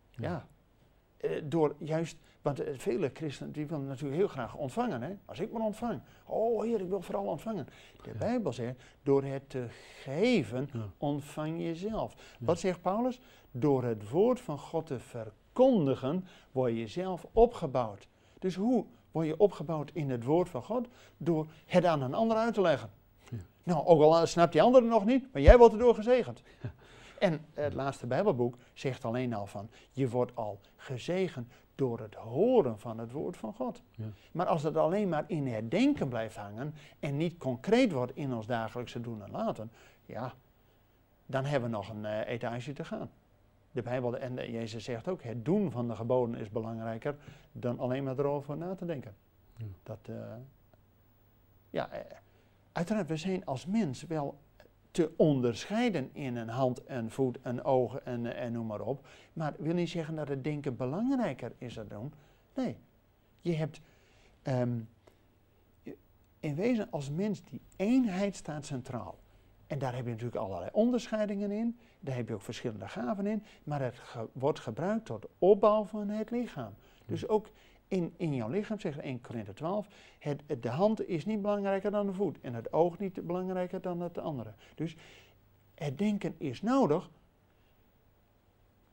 Ja. 0.10 0.48
ja. 1.20 1.30
door 1.44 1.76
juist 1.78 2.18
want 2.42 2.60
eh, 2.60 2.74
vele 2.78 3.12
christenen 3.14 3.52
die 3.52 3.66
willen 3.66 3.88
natuurlijk 3.88 4.16
heel 4.16 4.28
graag 4.28 4.56
ontvangen. 4.56 5.02
Hè? 5.02 5.18
Als 5.26 5.40
ik 5.40 5.52
maar 5.52 5.62
ontvang. 5.62 6.02
Oh 6.26 6.64
Heer, 6.64 6.82
ik 6.82 6.90
wil 6.90 7.02
vooral 7.02 7.26
ontvangen. 7.26 7.68
De 8.04 8.14
Bijbel 8.20 8.54
zegt, 8.54 8.84
door 9.04 9.24
het 9.24 9.50
te 9.50 9.66
geven 10.02 10.70
ontvang 10.98 11.62
je 11.62 11.76
zelf. 11.76 12.36
Wat 12.40 12.60
zegt 12.60 12.82
Paulus? 12.82 13.20
Door 13.52 13.84
het 13.84 14.10
woord 14.10 14.40
van 14.40 14.58
God 14.58 14.86
te 14.86 15.00
verkondigen, 15.00 16.26
word 16.52 16.78
je 16.78 16.88
zelf 16.88 17.26
opgebouwd. 17.32 18.08
Dus 18.40 18.56
hoe 18.56 18.86
word 19.12 19.28
je 19.28 19.40
opgebouwd 19.40 19.92
in 19.94 20.10
het 20.10 20.24
woord 20.24 20.50
van 20.50 20.64
God? 20.64 20.88
Door 21.18 21.48
het 21.66 21.86
aan 21.86 22.02
een 22.02 22.14
ander 22.14 22.38
uit 22.38 22.54
te 22.54 22.62
leggen. 22.62 22.90
Nou, 23.64 23.86
ook 23.86 24.02
al 24.02 24.28
snapt 24.28 24.52
die 24.52 24.62
ander 24.62 24.84
nog 24.84 25.06
niet, 25.06 25.28
maar 25.34 25.42
jij 25.42 25.58
wordt 25.58 25.74
erdoor 25.74 25.96
gezegend. 25.96 26.42
En 27.20 27.46
het 27.54 27.74
laatste 27.74 28.08
Bijbelboek 28.08 28.58
zegt 28.74 29.06
alleen 29.06 29.34
al 29.34 29.46
van, 29.46 29.70
je 29.92 30.10
wordt 30.10 30.36
al 30.36 30.60
gezegend 30.76 31.52
door 31.82 32.00
het 32.00 32.16
horen 32.16 32.80
van 32.80 32.98
het 32.98 33.12
woord 33.12 33.38
van 33.38 33.54
God. 33.54 33.82
Ja. 33.96 34.06
Maar 34.32 34.46
als 34.46 34.64
het 34.64 34.78
alleen 34.78 35.10
maar 35.10 35.24
in 35.28 35.48
het 35.48 35.72
denken 35.72 36.10
blijft 36.10 36.36
hangen 36.36 36.74
en 37.00 37.18
niet 37.18 37.38
concreet 37.38 37.92
wordt 37.92 38.16
in 38.16 38.34
ons 38.34 38.46
dagelijkse 38.46 39.02
doen 39.02 39.24
en 39.24 39.32
laten, 39.32 39.72
ja, 40.06 40.34
dan 41.26 41.46
hebben 41.46 41.70
we 41.70 41.76
nog 41.76 41.90
een 41.90 42.04
uh, 42.04 42.28
etage 42.28 42.74
te 42.74 42.86
gaan. 42.86 43.10
De 43.72 43.82
Bijbel 43.82 44.18
en 44.18 44.36
de, 44.36 44.52
Jezus 44.52 44.84
zegt 44.84 45.08
ook, 45.08 45.24
het 45.24 45.46
doen 45.46 45.72
van 45.72 45.88
de 45.88 45.96
geboden 45.96 46.36
is 46.36 46.50
belangrijker 46.50 47.16
dan 47.52 47.80
alleen 47.80 48.04
maar 48.04 48.20
erover 48.20 48.58
na 48.58 48.76
te 48.76 48.86
denken. 48.86 49.16
Ja. 49.58 49.66
Dat, 49.84 50.08
uh, 50.10 50.16
ja, 51.70 51.90
uh, 51.94 52.00
uiteraard, 52.72 53.08
we 53.08 53.18
zijn 53.18 53.46
als 53.46 53.66
mens 53.66 54.04
wel 54.04 54.40
te 54.92 55.12
onderscheiden 55.18 56.10
in 56.14 56.36
een 56.36 56.50
hand, 56.50 56.82
een 56.86 57.12
voet, 57.12 57.38
een 57.42 57.64
oog 57.64 57.96
en, 57.96 58.36
en 58.36 58.52
noem 58.52 58.66
maar 58.66 58.82
op. 58.82 59.08
Maar 59.34 59.54
wil 59.58 59.74
niet 59.74 59.90
zeggen 59.90 60.16
dat 60.16 60.28
het 60.28 60.44
denken 60.44 60.76
belangrijker 60.76 61.52
is 61.58 61.74
dan 61.74 61.88
doen. 61.88 62.14
Nee, 62.54 62.78
je 63.40 63.54
hebt 63.54 63.82
um, 64.44 64.90
in 66.40 66.56
wezen 66.56 66.92
als 66.92 67.10
mens 67.10 67.44
die 67.44 67.62
eenheid 67.76 68.36
staat 68.36 68.66
centraal. 68.66 69.20
En 69.68 69.80
daar 69.80 69.96
heb 69.96 70.06
je 70.06 70.12
natuurlijk 70.12 70.44
allerlei 70.44 70.70
onderscheidingen 70.74 71.52
in. 71.52 71.80
Daar 72.00 72.16
heb 72.16 72.28
je 72.28 72.34
ook 72.34 72.42
verschillende 72.42 72.88
gaven 72.88 73.28
in. 73.28 73.44
Maar 73.64 73.82
het 73.82 73.96
wordt 74.34 74.60
gebruikt 74.60 75.06
tot 75.06 75.28
opbouw 75.38 75.84
van 75.84 76.10
het 76.10 76.32
lichaam. 76.32 76.74
Dus 77.06 77.28
ook 77.28 77.50
in, 77.92 78.14
in 78.18 78.36
jouw 78.36 78.50
lichaam, 78.50 78.80
zegt 78.80 79.00
1 79.00 79.22
Korinther 79.22 79.54
12, 79.54 79.88
het, 80.20 80.44
de 80.60 80.70
hand 80.70 81.08
is 81.08 81.26
niet 81.26 81.42
belangrijker 81.42 81.92
dan 81.92 82.06
de 82.06 82.14
voet 82.14 82.38
en 82.42 82.54
het 82.54 82.74
oog 82.74 83.00
niet 83.00 83.26
belangrijker 83.28 83.82
dan 83.82 84.02
het 84.02 84.18
andere. 84.18 84.54
Dus 84.76 84.96
het 85.76 85.98
denken 85.98 86.36
is 86.38 86.62
nodig, 86.62 87.10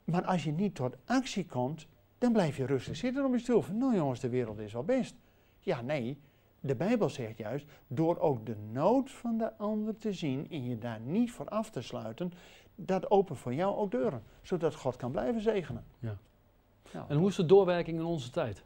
maar 0.04 0.24
als 0.24 0.44
je 0.44 0.52
niet 0.52 0.74
tot 0.74 0.96
actie 1.04 1.46
komt, 1.46 1.86
dan 2.18 2.32
blijf 2.32 2.56
je 2.56 2.66
rustig 2.66 2.96
zitten 2.96 3.24
op 3.24 3.32
je 3.32 3.38
stoel. 3.38 3.62
Van, 3.62 3.78
nou 3.78 3.94
jongens, 3.94 4.20
de 4.20 4.28
wereld 4.28 4.58
is 4.58 4.72
wel 4.72 4.84
best. 4.84 5.14
Ja, 5.60 5.80
nee, 5.80 6.18
de 6.60 6.74
Bijbel 6.74 7.08
zegt 7.08 7.36
juist, 7.36 7.66
door 7.86 8.18
ook 8.18 8.46
de 8.46 8.56
nood 8.72 9.10
van 9.10 9.38
de 9.38 9.56
ander 9.56 9.96
te 9.96 10.12
zien 10.12 10.50
en 10.50 10.64
je 10.64 10.78
daar 10.78 11.00
niet 11.00 11.32
voor 11.32 11.48
af 11.48 11.70
te 11.70 11.82
sluiten, 11.82 12.32
dat 12.74 13.10
opent 13.10 13.38
voor 13.38 13.54
jou 13.54 13.76
ook 13.76 13.90
deuren, 13.90 14.22
zodat 14.42 14.74
God 14.74 14.96
kan 14.96 15.10
blijven 15.10 15.40
zegenen. 15.40 15.84
Ja. 15.98 16.18
Nou, 16.92 17.04
En 17.08 17.16
hoe 17.16 17.28
is 17.28 17.36
de 17.36 17.46
doorwerking 17.46 17.98
in 17.98 18.04
onze 18.04 18.30
tijd? 18.30 18.64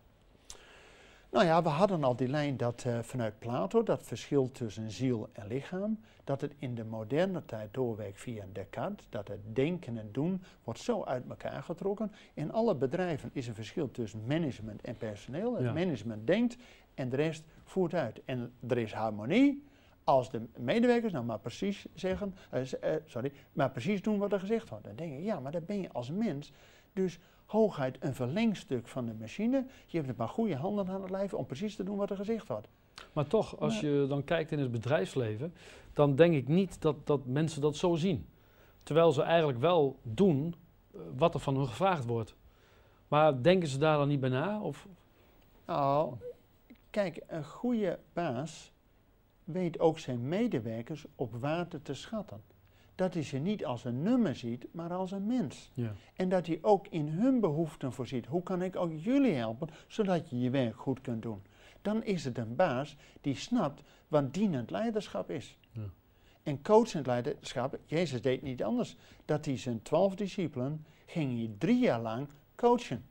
Nou 1.33 1.45
ja, 1.45 1.63
we 1.63 1.69
hadden 1.69 2.05
al 2.05 2.17
die 2.17 2.29
lijn 2.29 2.57
dat 2.57 2.85
eh, 2.87 2.99
vanuit 3.03 3.39
Plato, 3.39 3.83
dat 3.83 4.03
verschil 4.03 4.51
tussen 4.51 4.91
ziel 4.91 5.29
en 5.33 5.47
lichaam, 5.47 6.01
dat 6.25 6.41
het 6.41 6.55
in 6.59 6.75
de 6.75 6.85
moderne 6.85 7.45
tijd 7.45 7.75
doorwerkt 7.75 8.21
via 8.21 8.45
Descartes, 8.53 9.07
dat 9.11 9.29
het 9.29 9.39
denken 9.55 9.99
en 9.99 10.09
doen 10.13 10.43
wordt 10.65 10.81
zo 10.81 11.05
uit 11.05 11.29
elkaar 11.29 11.63
getrokken. 11.63 12.13
In 12.35 12.53
alle 12.53 12.75
bedrijven 12.75 13.31
is 13.33 13.47
een 13.49 13.55
verschil 13.55 13.91
tussen 13.91 14.27
management 14.27 14.83
en 14.83 14.97
personeel. 14.97 15.55
Het 15.55 15.65
Ja. 15.65 15.73
management 15.73 16.27
denkt 16.27 16.57
en 16.95 17.09
de 17.09 17.17
rest 17.17 17.45
voert 17.65 17.95
uit. 17.95 18.21
En 18.25 18.53
er 18.69 18.79
is 18.79 18.93
harmonie 18.93 19.65
als 20.05 20.31
de 20.31 20.43
medewerkers 20.57 21.13
nou 21.13 21.25
maar 21.25 21.39
precies 21.41 21.87
zeggen, 21.95 22.35
eh, 22.51 22.73
eh, 22.81 23.03
sorry, 23.07 23.33
maar 23.53 23.71
precies 23.71 24.03
doen 24.03 24.19
wat 24.19 24.33
er 24.33 24.41
gezegd 24.41 24.69
wordt. 24.69 24.85
Dan 24.85 24.97
denk 24.97 25.13
je, 25.13 25.23
ja, 25.23 25.41
maar 25.41 25.53
dat 25.53 25.67
ben 25.67 25.81
je 25.81 25.93
als 25.93 26.11
mens. 26.11 26.53
Dus 26.93 27.19
hooguit 27.53 27.97
een 28.01 28.15
verlengstuk 28.15 28.87
van 28.89 29.07
de 29.07 29.15
machine. 29.15 29.65
Je 29.87 29.97
hebt 29.97 30.09
het 30.09 30.17
maar 30.17 30.29
goede 30.29 30.57
handen 30.57 30.89
aan 30.89 31.01
het 31.03 31.11
lijf 31.11 31.35
om 31.35 31.47
precies 31.47 31.77
te 31.77 31.83
doen 31.85 31.97
wat 31.97 32.11
er 32.11 32.17
gezegd 32.17 32.49
wordt. 32.49 32.69
Maar 33.13 33.27
toch, 33.27 33.61
als 33.61 33.81
Ja. 33.81 33.89
je 33.89 34.07
dan 34.09 34.25
kijkt 34.25 34.53
in 34.53 34.59
het 34.59 34.71
bedrijfsleven, 34.73 35.55
dan 35.93 36.17
denk 36.17 36.35
ik 36.35 36.49
niet 36.49 36.81
dat, 36.81 37.07
dat 37.07 37.27
mensen 37.27 37.61
dat 37.61 37.77
zo 37.77 37.95
zien. 37.95 38.27
Terwijl 38.83 39.13
ze 39.13 39.23
eigenlijk 39.23 39.59
wel 39.59 39.99
doen 40.03 40.55
eh, 40.95 41.01
wat 41.17 41.35
er 41.35 41.41
van 41.41 41.57
hun 41.57 41.67
gevraagd 41.69 42.05
wordt. 42.05 42.35
Maar 43.09 43.43
denken 43.43 43.69
ze 43.69 43.79
daar 43.79 43.99
dan 43.99 44.09
niet 44.09 44.21
bij 44.21 44.29
na? 44.31 44.61
Of, 44.61 44.87
Nou, 45.67 46.15
kijk, 46.91 47.23
een 47.27 47.45
goede 47.45 47.99
baas 48.13 48.73
weet 49.45 49.79
ook 49.81 49.99
zijn 49.99 50.29
medewerkers 50.29 51.05
op 51.15 51.33
waarde 51.41 51.83
te 51.83 51.95
schatten. 51.95 52.43
Dat 52.95 53.15
hij 53.15 53.23
ze 53.23 53.39
niet 53.39 53.65
als 53.65 53.85
een 53.85 54.03
nummer 54.03 54.35
ziet, 54.37 54.67
maar 54.71 54.93
als 54.93 55.11
een 55.11 55.27
mens. 55.27 55.71
ja. 55.75 55.93
En 56.15 56.29
dat 56.29 56.47
hij 56.47 56.59
ook 56.63 56.87
in 56.89 57.09
hun 57.09 57.41
behoeften 57.41 57.93
voorziet. 57.93 58.27
Hoe 58.27 58.43
kan 58.43 58.63
ik 58.63 58.77
ook 58.77 58.93
jullie 58.97 59.35
helpen, 59.35 59.69
zodat 59.87 60.31
je 60.31 60.41
je 60.41 60.51
werk 60.51 60.77
goed 60.77 61.01
kunt 61.01 61.23
doen? 61.23 61.43
Dan 61.83 62.05
is 62.05 62.25
het 62.25 62.39
een 62.39 62.57
baas 62.57 62.97
die 63.21 63.37
snapt 63.37 63.83
wat 64.09 64.35
dienend 64.35 64.71
leiderschap 64.71 65.31
is. 65.31 65.59
Ja. 65.71 65.83
En 66.43 66.63
coachend 66.63 67.07
leiderschap, 67.07 67.79
Jezus 67.87 68.23
deed 68.23 68.43
niet 68.43 68.63
anders. 68.63 68.97
Dat 69.25 69.45
hij 69.45 69.57
zijn 69.59 69.83
twaalf 69.83 70.15
discipelen 70.15 70.85
ging 71.07 71.37
hij 71.39 71.51
drie 71.59 71.79
jaar 71.79 72.01
lang 72.01 72.29
coachen. 72.55 73.05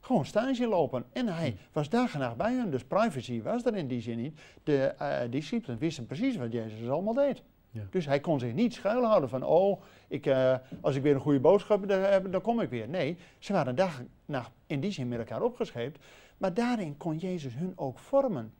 Gewoon 0.00 0.26
stage 0.26 0.66
lopen. 0.66 1.04
En 1.12 1.26
hij 1.28 1.50
Hm. 1.50 1.56
was 1.72 1.88
dagennacht 1.88 2.36
bij 2.36 2.52
hen, 2.52 2.70
dus 2.70 2.84
privacy 2.84 3.42
was 3.42 3.64
er 3.64 3.76
in 3.76 3.88
die 3.88 4.00
zin 4.00 4.16
niet. 4.16 4.38
De 4.62 4.82
eh, 4.86 5.30
discipelen 5.30 5.78
wisten 5.78 6.06
precies 6.06 6.36
wat 6.36 6.52
Jezus 6.52 6.88
allemaal 6.88 7.14
deed. 7.14 7.42
Ja. 7.76 7.86
Dus 7.90 8.06
hij 8.06 8.20
kon 8.20 8.38
zich 8.38 8.52
niet 8.52 8.74
schuilhouden 8.74 9.28
van, 9.28 9.42
oh, 9.42 9.82
ik, 10.08 10.26
eh, 10.26 10.56
als 10.80 10.96
ik 10.96 11.02
weer 11.02 11.14
een 11.14 11.20
goede 11.20 11.40
boodschap 11.40 11.80
heb, 11.80 11.88
dan, 11.88 12.00
heb, 12.00 12.32
dan 12.32 12.40
kom 12.40 12.60
ik 12.60 12.70
weer. 12.70 12.88
Nee, 12.88 13.16
ze 13.38 13.52
waren 13.52 13.76
dag 13.76 14.02
nacht 14.24 14.50
in 14.66 14.80
die 14.80 14.90
zin 14.90 15.08
met 15.08 15.18
elkaar 15.18 15.42
opgescheept. 15.42 16.04
Maar 16.36 16.54
daarin 16.54 16.96
kon 16.96 17.16
Jezus 17.16 17.54
hun 17.54 17.72
ook 17.76 17.98
vormen. 17.98 18.52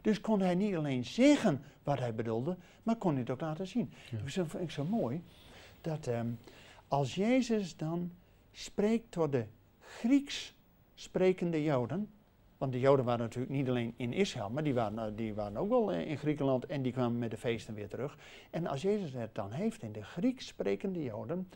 Dus 0.00 0.20
kon 0.20 0.40
hij 0.40 0.54
niet 0.54 0.76
alleen 0.76 1.04
zeggen 1.04 1.62
wat 1.82 1.98
hij 1.98 2.14
bedoelde, 2.14 2.56
maar 2.82 2.96
kon 2.96 3.10
hij 3.10 3.20
het 3.20 3.30
ook 3.30 3.40
laten 3.40 3.66
zien. 3.66 3.92
Ja. 4.10 4.18
Dus 4.22 4.34
dat 4.34 4.48
vind 4.48 4.62
ik 4.62 4.70
zo 4.70 4.84
mooi, 4.84 5.22
dat 5.80 6.06
ehm, 6.06 6.26
als 6.88 7.14
Jezus 7.14 7.76
dan 7.76 8.10
spreekt 8.52 9.10
tot 9.10 9.32
de 9.32 9.44
Grieks 9.80 10.54
sprekende 10.94 11.62
Joden, 11.62 12.10
want 12.58 12.72
de 12.72 12.80
Joden 12.80 13.04
waren 13.04 13.20
natuurlijk 13.20 13.52
niet 13.52 13.68
alleen 13.68 13.94
in 13.96 14.12
Israël, 14.12 14.50
maar 14.50 14.64
die 14.64 14.74
waren, 14.74 14.98
eh, 14.98 15.16
die 15.16 15.34
waren 15.34 15.56
ook 15.56 15.68
wel 15.68 15.92
eh, 15.92 16.06
in 16.06 16.18
Griekenland 16.18 16.66
en 16.66 16.82
die 16.82 16.92
kwamen 16.92 17.18
met 17.18 17.30
de 17.30 17.36
feesten 17.36 17.74
weer 17.74 17.88
terug. 17.88 18.18
En 18.50 18.66
als 18.66 18.82
Jezus 18.82 19.12
het 19.12 19.34
dan 19.34 19.50
heeft 19.50 19.82
in 19.82 19.92
de 19.92 20.02
Grieks 20.02 20.46
sprekende 20.46 21.02
Joden, 21.02 21.48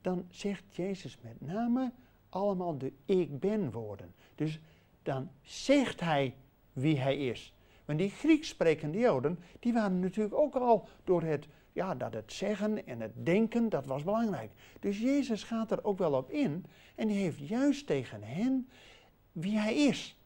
dan 0.00 0.24
zegt 0.30 0.64
Jezus 0.70 1.18
met 1.20 1.40
name 1.40 1.92
allemaal 2.28 2.78
de 2.78 2.92
ik 3.04 3.40
ben 3.40 3.70
woorden. 3.70 4.14
Dus 4.34 4.60
dan 5.02 5.30
zegt 5.42 6.00
hij 6.00 6.34
wie 6.72 6.98
hij 6.98 7.16
is. 7.16 7.52
Want 7.84 7.98
die 7.98 8.10
Grieks 8.10 8.48
sprekende 8.48 8.98
Joden, 8.98 9.38
die 9.60 9.72
waren 9.72 10.00
natuurlijk 10.00 10.34
ook 10.34 10.54
al 10.54 10.88
door 11.04 11.22
het, 11.22 11.46
ja, 11.72 11.94
dat 11.94 12.14
het 12.14 12.32
zeggen 12.32 12.86
en 12.86 13.00
het 13.00 13.12
denken, 13.26 13.68
dat 13.68 13.86
was 13.86 14.02
belangrijk. 14.02 14.50
Dus 14.80 14.98
Jezus 14.98 15.42
gaat 15.42 15.70
er 15.70 15.84
ook 15.84 15.98
wel 15.98 16.12
op 16.12 16.30
in 16.30 16.64
en 16.94 17.08
die 17.08 17.16
heeft 17.16 17.48
juist 17.48 17.86
tegen 17.86 18.22
hen 18.22 18.68
wie 19.32 19.58
hij 19.58 19.74
is 19.74 20.17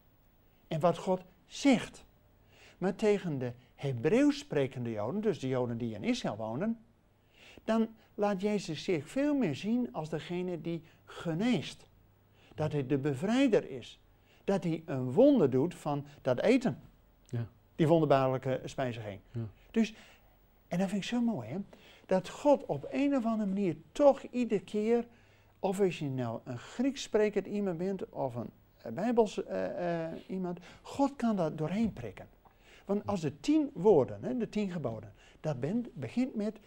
en 0.73 0.79
wat 0.79 0.97
God 0.97 1.21
zegt. 1.45 2.05
Maar 2.77 2.95
tegen 2.95 3.37
de 3.37 3.51
Hebreeuws 3.75 4.37
sprekende 4.37 4.91
Joden, 4.91 5.21
dus 5.21 5.39
de 5.39 5.47
Joden 5.47 5.77
die 5.77 5.93
in 5.93 6.03
Israël 6.03 6.35
wonen, 6.35 6.79
dan 7.63 7.87
laat 8.15 8.41
Jezus 8.41 8.83
zich 8.83 9.07
veel 9.07 9.35
meer 9.35 9.55
zien 9.55 9.93
als 9.93 10.09
degene 10.09 10.61
die 10.61 10.83
geneest. 11.05 11.87
Dat 12.55 12.71
hij 12.71 12.85
de 12.85 12.97
bevrijder 12.97 13.69
is. 13.69 13.99
Dat 14.43 14.63
hij 14.63 14.83
een 14.85 15.11
wonder 15.11 15.49
doet 15.49 15.75
van 15.75 16.05
dat 16.21 16.39
eten. 16.39 16.79
Ja. 17.29 17.47
Die 17.75 17.87
wonderbaarlijke 17.87 18.61
spijziging. 18.65 19.19
Ja. 19.31 19.47
Dus, 19.71 19.93
en 20.67 20.77
dat 20.79 20.89
vind 20.89 21.01
ik 21.03 21.07
zo 21.07 21.21
mooi, 21.21 21.49
hè? 21.49 21.57
Dat 22.05 22.29
God 22.29 22.65
op 22.65 22.87
een 22.91 23.15
of 23.15 23.25
andere 23.25 23.49
manier 23.49 23.75
toch 23.91 24.23
iedere 24.23 24.61
keer, 24.61 25.07
of 25.59 25.79
als 25.79 25.99
je 25.99 26.09
nou 26.09 26.39
een 26.43 26.59
Grieks 26.59 27.01
sprekend 27.01 27.45
iemand 27.45 27.77
bent 27.77 28.09
of 28.09 28.35
een 28.35 28.49
Bijbels 28.93 29.43
eh, 29.43 30.05
eh, 30.05 30.11
iemand, 30.27 30.59
God 30.81 31.15
kan 31.15 31.35
daar 31.35 31.55
doorheen 31.55 31.93
prikken. 31.93 32.27
Want 32.85 33.07
als 33.07 33.21
de 33.21 33.39
tien 33.39 33.69
woorden, 33.73 34.23
hè, 34.23 34.37
de 34.37 34.49
tien 34.49 34.71
geboden, 34.71 35.13
dat 35.39 35.59
bent, 35.59 35.93
begint 35.93 36.35
met, 36.35 36.59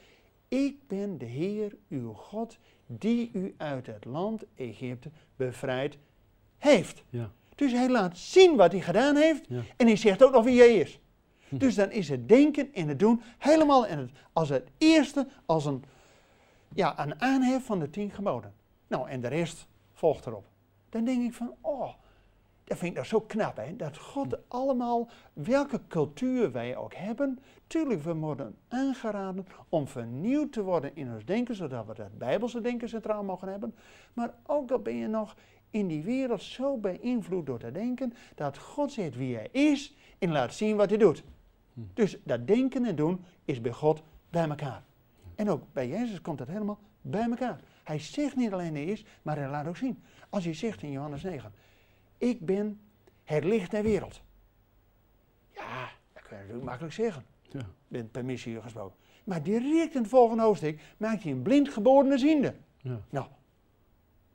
ik 0.49 0.87
ben 0.87 1.19
de 1.19 1.25
Heer, 1.25 1.77
uw 1.89 2.13
God, 2.13 2.59
die 2.87 3.31
u 3.33 3.55
uit 3.57 3.87
het 3.87 4.05
land 4.05 4.45
Egypte 4.55 5.11
bevrijd 5.37 5.99
heeft. 6.59 7.05
Ja. 7.11 7.31
Dus 7.55 7.73
hij 7.73 7.89
laat 7.89 8.19
zien 8.19 8.57
wat 8.57 8.73
hij 8.73 8.81
gedaan 8.81 9.17
heeft 9.17 9.45
Ja. 9.49 9.63
en 9.77 9.87
hij 9.87 9.97
zegt 9.97 10.25
ook 10.25 10.33
nog 10.33 10.45
wie 10.45 10.59
hij 10.59 10.75
is. 10.75 11.01
Hm. 11.49 11.57
Dus 11.57 11.75
dan 11.75 11.91
is 11.91 12.09
het 12.09 12.29
denken 12.29 12.75
en 12.75 12.89
het 12.89 12.99
doen 12.99 13.23
helemaal 13.39 13.87
en 13.87 13.99
het, 13.99 14.11
als 14.33 14.49
het 14.49 14.69
eerste, 14.79 15.29
als 15.47 15.65
een, 15.65 15.85
ja, 16.75 16.99
een 16.99 17.21
aanhef 17.21 17.65
van 17.65 17.79
de 17.79 17.91
tien 17.91 18.11
geboden. 18.11 18.55
Nou, 18.87 19.09
en 19.09 19.21
de 19.21 19.29
rest 19.29 19.67
volgt 19.93 20.27
erop. 20.27 20.47
Dan 20.89 21.05
denk 21.05 21.23
ik 21.23 21.35
van, 21.35 21.55
oh, 21.61 21.93
dat 22.67 22.79
vind 22.79 22.91
ik 22.91 22.97
nou 22.97 23.07
zo 23.07 23.21
knap, 23.21 23.57
hè? 23.57 23.77
Dat 23.77 23.97
God 23.97 24.39
allemaal, 24.49 25.09
welke 25.33 25.81
cultuur 25.89 26.53
wij 26.53 26.77
ook 26.77 26.95
hebben, 26.95 27.39
tuurlijk, 27.67 28.03
we 28.03 28.15
worden 28.15 28.57
aangeraden 28.69 29.47
om 29.69 29.89
vernieuwd 29.89 30.53
te 30.53 30.63
worden 30.63 30.97
in 30.97 31.13
ons 31.13 31.25
denken, 31.25 31.55
zodat 31.55 31.87
we 31.87 31.95
dat 31.95 32.19
Bijbelse 32.19 32.61
denken 32.61 32.89
centraal 32.89 33.25
mogen 33.25 33.49
hebben. 33.49 33.75
Maar 34.13 34.35
ook 34.47 34.71
al 34.71 34.79
ben 34.79 34.97
je 34.97 35.07
nog 35.07 35.37
in 35.71 35.87
die 35.87 36.03
wereld 36.03 36.43
zo 36.43 36.77
beïnvloed 36.77 37.47
door 37.47 37.59
te 37.59 37.73
denken, 37.73 38.13
dat 38.35 38.59
God 38.59 38.93
zegt 38.93 39.17
wie 39.17 39.37
hij 39.37 39.49
is 39.51 39.97
en 40.19 40.33
laat 40.33 40.55
zien 40.55 40.77
wat 40.77 40.89
hij 40.89 40.99
doet. 40.99 41.25
Hm. 41.75 41.81
Dus 41.95 42.19
dat 42.25 42.47
denken 42.47 42.85
en 42.85 42.97
doen 42.97 43.25
is 43.45 43.61
bij 43.61 43.73
God 43.73 44.03
bij 44.31 44.49
elkaar. 44.49 44.83
En 45.35 45.51
ook 45.51 45.63
bij 45.73 45.89
Jezus 45.89 46.21
komt 46.21 46.39
dat 46.39 46.49
helemaal 46.49 46.79
bij 47.01 47.29
elkaar. 47.31 47.61
Hij 47.85 47.99
zegt 47.99 48.37
niet 48.37 48.53
alleen 48.53 48.75
hij 48.75 48.85
is, 48.85 49.05
maar 49.23 49.37
hij 49.37 49.49
laat 49.49 49.67
ook 49.67 49.77
zien. 49.77 50.03
Als 50.29 50.45
hij 50.45 50.55
zegt 50.55 50.83
in 50.83 50.91
Johannes 50.91 51.23
9, 51.23 51.53
ik 52.19 52.47
ben 52.47 52.81
het 53.25 53.45
licht 53.45 53.71
der 53.71 53.83
wereld. 53.83 54.21
Ja, 55.51 55.89
dat 56.13 56.23
kun 56.23 56.31
je 56.37 56.37
natuurlijk 56.43 56.65
makkelijk 56.65 56.95
zeggen. 56.95 57.25
Ja. 57.43 57.61
Met 57.89 58.11
permissie 58.11 58.61
gesproken. 58.61 58.97
Maar 59.25 59.43
direct 59.43 59.95
in 59.95 60.01
het 60.01 60.11
volgende 60.11 60.43
hoofdstuk 60.43 60.81
maakt 60.97 61.23
hij 61.23 61.33
een 61.33 61.43
blind 61.43 61.69
geborene 61.69 62.19
ziende. 62.19 62.55
Ja. 62.83 63.01
Nou, 63.11 63.27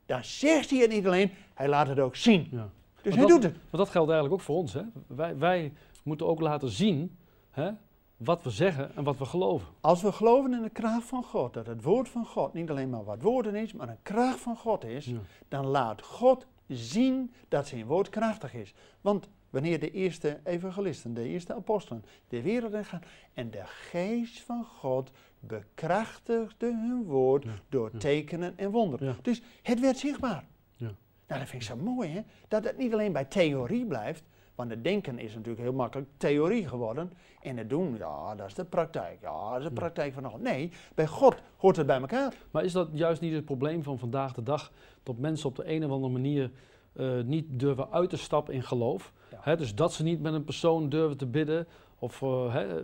dan 0.06 0.24
zegt 0.24 0.70
hij 0.70 0.78
het 0.78 0.90
niet 0.90 1.06
alleen, 1.06 1.30
hij 1.54 1.68
laat 1.68 1.86
het 1.88 1.98
ook 1.98 2.16
zien. 2.16 2.48
Ja. 2.50 2.70
Dus 3.02 3.14
Maar 3.14 3.22
hij 3.22 3.22
dat- 3.22 3.28
doet 3.28 3.42
het. 3.42 3.52
Maar 3.70 3.80
dat 3.80 3.88
geldt 3.88 4.10
eigenlijk 4.10 4.40
ook 4.40 4.46
voor 4.46 4.56
ons. 4.56 4.72
Hè? 4.72 4.82
Wij, 5.06 5.38
wij 5.38 5.72
moeten 6.02 6.26
ook 6.26 6.40
laten 6.40 6.68
zien 6.68 7.16
hè, 7.50 7.70
wat 8.16 8.42
we 8.42 8.50
zeggen 8.50 8.96
en 8.96 9.04
wat 9.04 9.18
we 9.18 9.24
geloven. 9.24 9.68
Als 9.80 10.02
we 10.02 10.12
geloven 10.12 10.52
in 10.54 10.62
de 10.62 10.70
kracht 10.70 11.04
van 11.06 11.22
God, 11.24 11.54
dat 11.54 11.66
het 11.66 11.82
woord 11.82 12.08
van 12.08 12.26
God 12.26 12.52
niet 12.54 12.70
alleen 12.70 12.90
maar 12.90 13.04
wat 13.04 13.22
woorden 13.22 13.54
is, 13.54 13.72
maar 13.72 13.88
een 13.88 14.02
kracht 14.02 14.40
van 14.40 14.56
God 14.56 14.84
is, 14.84 15.04
Ja. 15.06 15.18
dan 15.48 15.66
laat 15.66 16.02
God 16.02 16.46
zien 16.76 17.32
dat 17.48 17.66
zijn 17.66 17.86
woord 17.86 18.08
krachtig 18.08 18.54
is. 18.54 18.74
Want 19.00 19.28
wanneer 19.50 19.80
de 19.80 19.90
eerste 19.90 20.40
evangelisten, 20.44 21.14
de 21.14 21.28
eerste 21.28 21.54
apostelen, 21.54 22.04
de 22.28 22.42
wereld 22.42 22.72
in 22.72 22.84
gaan 22.84 23.02
en 23.34 23.50
de 23.50 23.62
geest 23.64 24.40
van 24.40 24.64
God 24.64 25.10
bekrachtigde 25.40 26.66
hun 26.66 27.04
woord 27.04 27.44
Ja, 27.44 27.54
door 27.68 27.90
ja. 27.92 27.98
tekenen 27.98 28.58
en 28.58 28.70
wonderen. 28.70 29.06
Ja. 29.06 29.16
Dus 29.22 29.42
het 29.62 29.80
werd 29.80 29.98
zichtbaar. 29.98 30.44
Ja. 30.76 30.94
Nou, 31.26 31.40
dat 31.40 31.48
vind 31.48 31.62
ik 31.62 31.68
zo 31.68 31.76
mooi, 31.76 32.08
hè? 32.08 32.20
Dat 32.48 32.64
het 32.64 32.78
niet 32.78 32.92
alleen 32.92 33.12
bij 33.12 33.24
theorie 33.24 33.86
blijft, 33.86 34.22
want 34.54 34.70
het 34.70 34.84
denken 34.84 35.18
is 35.18 35.34
natuurlijk 35.34 35.62
heel 35.62 35.72
makkelijk 35.72 36.08
theorie 36.16 36.68
geworden. 36.68 37.12
En 37.40 37.56
het 37.56 37.70
doen, 37.70 37.96
ja, 37.96 38.34
dat 38.34 38.46
is 38.46 38.54
de 38.54 38.64
praktijk. 38.64 39.18
Ja, 39.20 39.50
dat 39.50 39.58
is 39.58 39.64
de 39.68 39.72
praktijk 39.72 40.12
van 40.12 40.30
God. 40.30 40.40
Nee, 40.40 40.70
bij 40.94 41.06
God 41.06 41.36
hoort 41.56 41.76
het 41.76 41.86
bij 41.86 42.00
elkaar. 42.00 42.34
Maar 42.50 42.64
is 42.64 42.72
dat 42.72 42.88
juist 42.92 43.20
niet 43.20 43.32
het 43.32 43.44
probleem 43.44 43.82
van 43.82 43.98
vandaag 43.98 44.32
de 44.32 44.42
dag? 44.42 44.72
Dat 45.02 45.18
mensen 45.18 45.48
op 45.48 45.56
de 45.56 45.70
een 45.70 45.84
of 45.84 45.90
andere 45.90 46.12
manier 46.12 46.50
eh, 46.92 47.20
niet 47.20 47.46
durven 47.50 47.90
uit 47.90 48.10
te 48.10 48.16
stappen 48.16 48.54
in 48.54 48.62
geloof. 48.62 49.12
Ja. 49.30 49.38
Hè, 49.40 49.56
dus 49.56 49.74
dat 49.74 49.92
ze 49.92 50.02
niet 50.02 50.20
met 50.20 50.32
een 50.34 50.44
persoon 50.44 50.88
durven 50.88 51.16
te 51.16 51.26
bidden. 51.26 51.66
Of, 51.98 52.20
hè, 52.20 52.80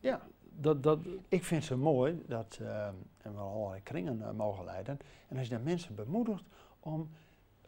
Ja. 0.00 0.20
dat, 0.40 0.82
dat, 0.82 0.98
Ik 1.28 1.44
vind 1.44 1.60
het 1.60 1.70
zo 1.70 1.76
mooi 1.76 2.22
dat 2.26 2.58
uh, 2.62 2.86
en 3.18 3.34
we 3.34 3.40
allerlei 3.40 3.82
kringen 3.82 4.18
uh, 4.18 4.30
mogen 4.30 4.64
leiden. 4.64 4.98
En 5.28 5.38
als 5.38 5.48
je 5.48 5.54
dan 5.54 5.62
mensen 5.62 5.94
bemoedigt 5.94 6.42
om, 6.80 7.08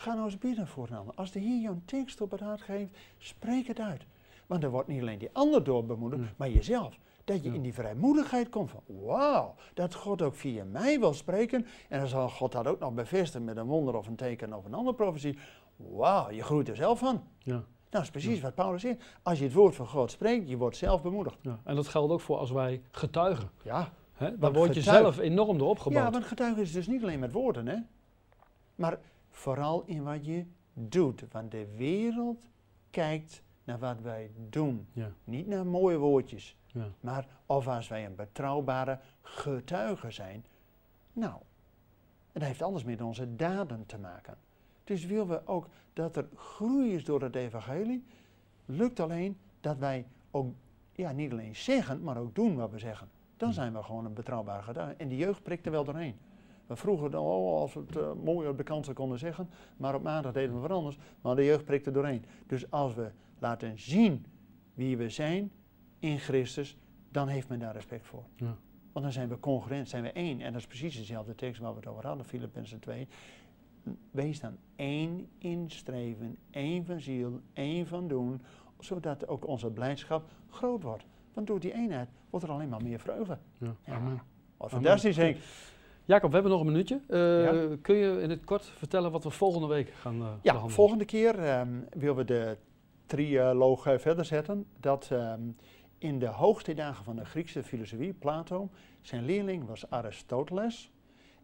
ga 0.00 0.12
nou 0.14 0.24
eens 0.24 0.38
bidden 0.38 0.66
voor 0.66 0.86
een 0.90 0.96
ander. 0.96 1.14
Als 1.14 1.30
de 1.32 1.38
Heer 1.38 1.60
jou 1.60 1.74
een 1.74 1.84
tekst 1.84 2.20
op 2.20 2.30
het 2.30 2.40
hart 2.40 2.60
geeft, 2.60 2.96
spreek 3.18 3.66
het 3.66 3.80
uit. 3.80 4.02
Want 4.46 4.62
er 4.62 4.70
wordt 4.70 4.88
niet 4.88 5.00
alleen 5.00 5.18
die 5.18 5.30
ander 5.32 5.64
door 5.64 5.84
bemoedigd, 5.84 6.22
Mm. 6.22 6.28
maar 6.36 6.50
jezelf. 6.50 6.98
Dat 7.24 7.42
je 7.42 7.48
Ja. 7.48 7.54
in 7.54 7.62
die 7.62 7.74
vrijmoedigheid 7.74 8.48
komt 8.48 8.70
van, 8.70 8.80
wauw, 8.86 9.54
dat 9.74 9.94
God 9.94 10.22
ook 10.22 10.34
via 10.34 10.64
mij 10.64 10.98
wil 11.00 11.14
spreken. 11.14 11.66
En 11.88 11.98
dan 11.98 12.08
zal 12.08 12.28
God 12.28 12.52
dat 12.52 12.66
ook 12.66 12.78
nog 12.78 12.92
bevestigen 12.94 13.44
met 13.46 13.56
een 13.56 13.66
wonder 13.66 13.96
of 13.96 14.06
een 14.06 14.16
teken 14.16 14.52
of 14.54 14.64
een 14.64 14.74
andere 14.74 14.96
profetie. 14.96 15.38
Wauw, 15.76 16.30
je 16.30 16.42
groeit 16.42 16.68
er 16.68 16.76
zelf 16.76 16.98
van. 16.98 17.22
ja, 17.38 17.52
Nou, 17.52 17.64
dat 17.88 18.02
is 18.02 18.10
precies 18.10 18.40
wat 18.40 18.54
Paulus 18.54 18.80
zegt. 18.80 19.02
Als 19.22 19.38
je 19.38 19.44
het 19.44 19.52
woord 19.52 19.74
van 19.74 19.86
God 19.86 20.10
spreekt, 20.10 20.48
je 20.48 20.56
wordt 20.56 20.76
zelf 20.76 21.02
bemoedigd. 21.02 21.38
ja. 21.42 21.58
En 21.64 21.74
dat 21.74 21.88
geldt 21.88 22.12
ook 22.12 22.20
voor 22.20 22.36
als 22.36 22.50
wij 22.50 22.82
getuigen. 22.90 23.50
Ja, 23.62 23.92
Hè? 24.12 24.38
Dan 24.38 24.52
word 24.52 24.74
je 24.74 24.82
zelf 24.82 25.18
enorm 25.18 25.56
erop 25.56 25.78
gebouwd. 25.78 26.04
Ja, 26.04 26.10
want 26.10 26.24
getuigen 26.24 26.62
is 26.62 26.72
dus 26.72 26.86
niet 26.86 27.02
alleen 27.02 27.18
met 27.18 27.32
woorden, 27.32 27.66
hè? 27.66 27.76
Maar 28.74 28.98
vooral 29.30 29.82
in 29.86 30.02
wat 30.02 30.26
je 30.26 30.44
doet. 30.72 31.24
Want 31.30 31.50
de 31.50 31.66
wereld 31.76 32.48
kijkt 32.90 33.42
naar 33.64 33.78
wat 33.78 34.00
wij 34.00 34.30
doen. 34.48 34.86
Ja. 34.92 35.12
Niet 35.24 35.46
naar 35.46 35.66
mooie 35.66 35.98
woordjes. 35.98 36.56
Ja. 36.66 36.88
Maar 37.00 37.26
of 37.46 37.68
als 37.68 37.88
wij 37.88 38.06
een 38.06 38.14
betrouwbare 38.14 38.98
getuige 39.22 40.10
zijn. 40.10 40.44
Nou, 41.12 41.40
dat 42.32 42.42
heeft 42.42 42.62
alles 42.62 42.84
met 42.84 43.00
onze 43.00 43.36
daden 43.36 43.86
te 43.86 43.98
maken. 43.98 44.36
Dus 44.84 45.04
willen 45.04 45.28
we 45.28 45.46
ook 45.46 45.68
dat 45.92 46.16
er 46.16 46.28
groei 46.34 46.94
is 46.94 47.04
door 47.04 47.22
het 47.22 47.36
evangelie, 47.36 48.04
lukt 48.66 49.00
alleen 49.00 49.38
dat 49.60 49.78
wij 49.78 50.06
ook 50.30 50.54
ja, 50.92 51.12
niet 51.12 51.32
alleen 51.32 51.56
zeggen, 51.56 52.02
maar 52.02 52.16
ook 52.16 52.34
doen 52.34 52.56
wat 52.56 52.70
we 52.70 52.78
zeggen. 52.78 53.08
Dan 53.36 53.52
zijn 53.52 53.72
we 53.72 53.82
gewoon 53.82 54.04
een 54.04 54.14
betrouwbare 54.14 54.62
getuige. 54.62 54.94
En 54.94 55.08
die 55.08 55.18
jeugd 55.18 55.42
prikt 55.42 55.66
er 55.66 55.72
wel 55.72 55.84
doorheen. 55.84 56.18
We 56.70 56.76
vroegen 56.76 57.10
dan, 57.10 57.24
oh, 57.24 57.60
als 57.60 57.74
we 57.74 57.80
het 57.80 57.96
eh, 57.96 58.12
mooi 58.22 58.48
op 58.48 58.56
de 58.56 58.62
kansen 58.62 58.94
konden 58.94 59.18
zeggen, 59.18 59.48
maar 59.76 59.94
op 59.94 60.02
maandag 60.02 60.32
deden 60.32 60.54
we 60.54 60.60
wat 60.60 60.70
anders. 60.70 60.98
Maar 61.20 61.36
de 61.36 61.44
jeugd 61.44 61.64
prikt 61.64 61.86
er 61.86 61.92
doorheen. 61.92 62.24
Dus 62.46 62.70
als 62.70 62.94
we 62.94 63.10
laten 63.38 63.78
zien 63.78 64.26
wie 64.74 64.96
we 64.96 65.08
zijn 65.08 65.52
in 65.98 66.18
Christus, 66.18 66.76
dan 67.08 67.28
heeft 67.28 67.48
men 67.48 67.58
daar 67.58 67.72
respect 67.72 68.06
voor. 68.06 68.24
Ja. 68.36 68.56
Want 68.92 69.04
dan 69.04 69.12
zijn 69.12 69.28
we 69.28 69.40
congruent, 69.40 69.88
zijn 69.88 70.02
we 70.02 70.12
één. 70.12 70.40
En 70.40 70.52
dat 70.52 70.60
is 70.60 70.66
precies 70.66 70.96
dezelfde 70.96 71.34
tekst 71.34 71.60
waar 71.60 71.70
we 71.70 71.76
het 71.76 71.86
over 71.86 72.06
hadden, 72.06 72.24
Filippenzen 72.24 72.80
2. 72.80 73.08
Wees 74.10 74.40
dan 74.40 74.56
één 74.76 75.28
in 75.38 75.70
streven, 75.70 76.36
één 76.50 76.84
van 76.84 77.00
ziel, 77.00 77.40
één 77.52 77.86
van 77.86 78.08
doen, 78.08 78.42
zodat 78.78 79.28
ook 79.28 79.46
onze 79.46 79.70
blijdschap 79.70 80.30
groot 80.50 80.82
wordt. 80.82 81.04
Want 81.32 81.46
door 81.46 81.60
die 81.60 81.72
eenheid 81.72 82.08
wordt 82.30 82.46
er 82.46 82.52
alleen 82.52 82.68
maar 82.68 82.82
meer 82.82 83.00
vreugde. 83.00 83.38
Ja. 83.58 83.74
Ja. 83.84 83.94
Amen. 83.94 84.22
Wat 84.56 84.70
fantastisch, 84.70 85.16
Henk. 85.16 85.36
Jacob, 86.04 86.28
we 86.28 86.34
hebben 86.34 86.52
nog 86.52 86.60
een 86.60 86.66
minuutje. 86.66 87.00
Eh, 87.08 87.42
Ja. 87.44 87.76
Kun 87.82 87.96
je 87.96 88.20
in 88.22 88.30
het 88.30 88.44
kort 88.44 88.64
vertellen 88.64 89.10
wat 89.12 89.24
we 89.24 89.30
volgende 89.30 89.66
week 89.66 89.88
gaan 89.90 90.14
eh 90.14 90.20
Ja, 90.20 90.36
behandelen? 90.42 90.70
volgende 90.74 91.04
keer 91.04 91.38
ehm, 91.38 91.68
willen 91.90 92.16
we 92.16 92.24
de 92.24 92.56
trialoog 93.06 93.86
eh, 93.86 93.98
verder 93.98 94.24
zetten. 94.24 94.66
Dat 94.80 95.08
ehm, 95.12 95.40
in 95.98 96.18
de 96.18 96.26
hoogste 96.26 96.74
dagen 96.74 97.04
van 97.04 97.16
de 97.16 97.24
Griekse 97.24 97.62
filosofie, 97.62 98.12
Plato, 98.12 98.68
zijn 99.00 99.24
leerling 99.24 99.66
was 99.66 99.90
Aristoteles. 99.90 100.90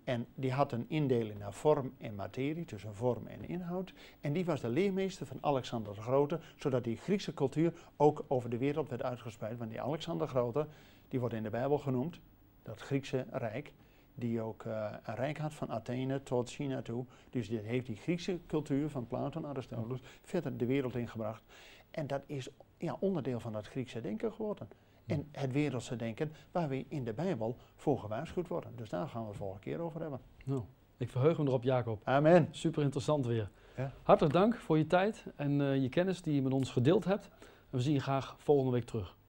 En 0.04 0.26
die 0.34 0.52
had 0.52 0.72
een 0.72 0.84
indeling 0.88 1.38
naar 1.38 1.52
vorm 1.52 1.92
en 1.98 2.14
materie, 2.14 2.64
tussen 2.64 2.94
vorm 2.94 3.26
en 3.26 3.48
inhoud. 3.48 3.92
En 4.20 4.32
die 4.32 4.44
was 4.44 4.60
de 4.60 4.68
leermeester 4.68 5.26
van 5.26 5.38
Alexander 5.40 5.94
de 5.94 6.00
Grote, 6.00 6.38
zodat 6.56 6.84
die 6.84 6.96
Griekse 6.96 7.34
cultuur 7.34 7.72
ook 7.96 8.24
over 8.28 8.50
de 8.50 8.58
wereld 8.58 8.88
werd 8.88 9.02
uitgespreid. 9.02 9.58
Want 9.58 9.70
die 9.70 9.80
Alexander 9.80 10.26
de 10.26 10.32
Grote, 10.32 10.66
die 11.08 11.20
wordt 11.20 11.34
in 11.34 11.42
de 11.42 11.50
Bijbel 11.50 11.78
genoemd, 11.78 12.20
dat 12.62 12.80
Griekse 12.80 13.26
rijk, 13.30 13.72
die 14.16 14.40
ook 14.40 14.64
eh, 14.64 14.92
een 15.04 15.14
rijk 15.14 15.38
had 15.38 15.54
van 15.54 15.70
Athene 15.70 16.22
tot 16.22 16.50
China 16.50 16.82
toe. 16.82 17.04
Dus 17.30 17.48
dit 17.48 17.64
heeft 17.64 17.86
die 17.86 17.96
Griekse 17.96 18.38
cultuur 18.46 18.90
van 18.90 19.06
Plato 19.06 19.40
en 19.40 19.46
Aristoteles 19.46 20.00
verder 20.22 20.56
de 20.56 20.66
wereld 20.66 20.94
ingebracht. 20.94 21.42
En 21.90 22.06
dat 22.06 22.22
is 22.26 22.48
ja, 22.78 22.96
onderdeel 23.00 23.40
van 23.40 23.52
dat 23.52 23.66
Griekse 23.66 24.00
denken 24.00 24.32
geworden. 24.32 24.68
En 25.06 25.28
het 25.32 25.52
wereldse 25.52 25.96
denken 25.96 26.32
waar 26.50 26.68
we 26.68 26.84
in 26.88 27.04
de 27.04 27.12
Bijbel 27.12 27.56
voor 27.76 27.98
gewaarschuwd 27.98 28.48
worden. 28.48 28.76
Dus 28.76 28.88
daar 28.88 29.08
gaan 29.08 29.22
we 29.22 29.28
het 29.28 29.36
volgende 29.36 29.62
keer 29.62 29.80
over 29.80 30.00
hebben. 30.00 30.20
Nou, 30.44 30.62
ik 30.96 31.10
verheug 31.10 31.38
me 31.38 31.44
erop, 31.44 31.62
Jacob. 31.62 32.00
Amen. 32.04 32.48
Super 32.50 32.82
interessant 32.82 33.26
weer. 33.26 33.50
Ja. 33.76 33.92
Hartelijk 34.02 34.34
dank 34.34 34.56
voor 34.56 34.78
je 34.78 34.86
tijd 34.86 35.24
en 35.36 35.60
eh, 35.60 35.82
je 35.82 35.88
kennis 35.88 36.22
die 36.22 36.34
je 36.34 36.42
met 36.42 36.52
ons 36.52 36.70
gedeeld 36.70 37.04
hebt. 37.04 37.30
En 37.40 37.76
we 37.76 37.80
zien 37.80 37.92
je 37.92 38.00
graag 38.00 38.34
volgende 38.38 38.72
week 38.72 38.84
terug. 38.84 39.16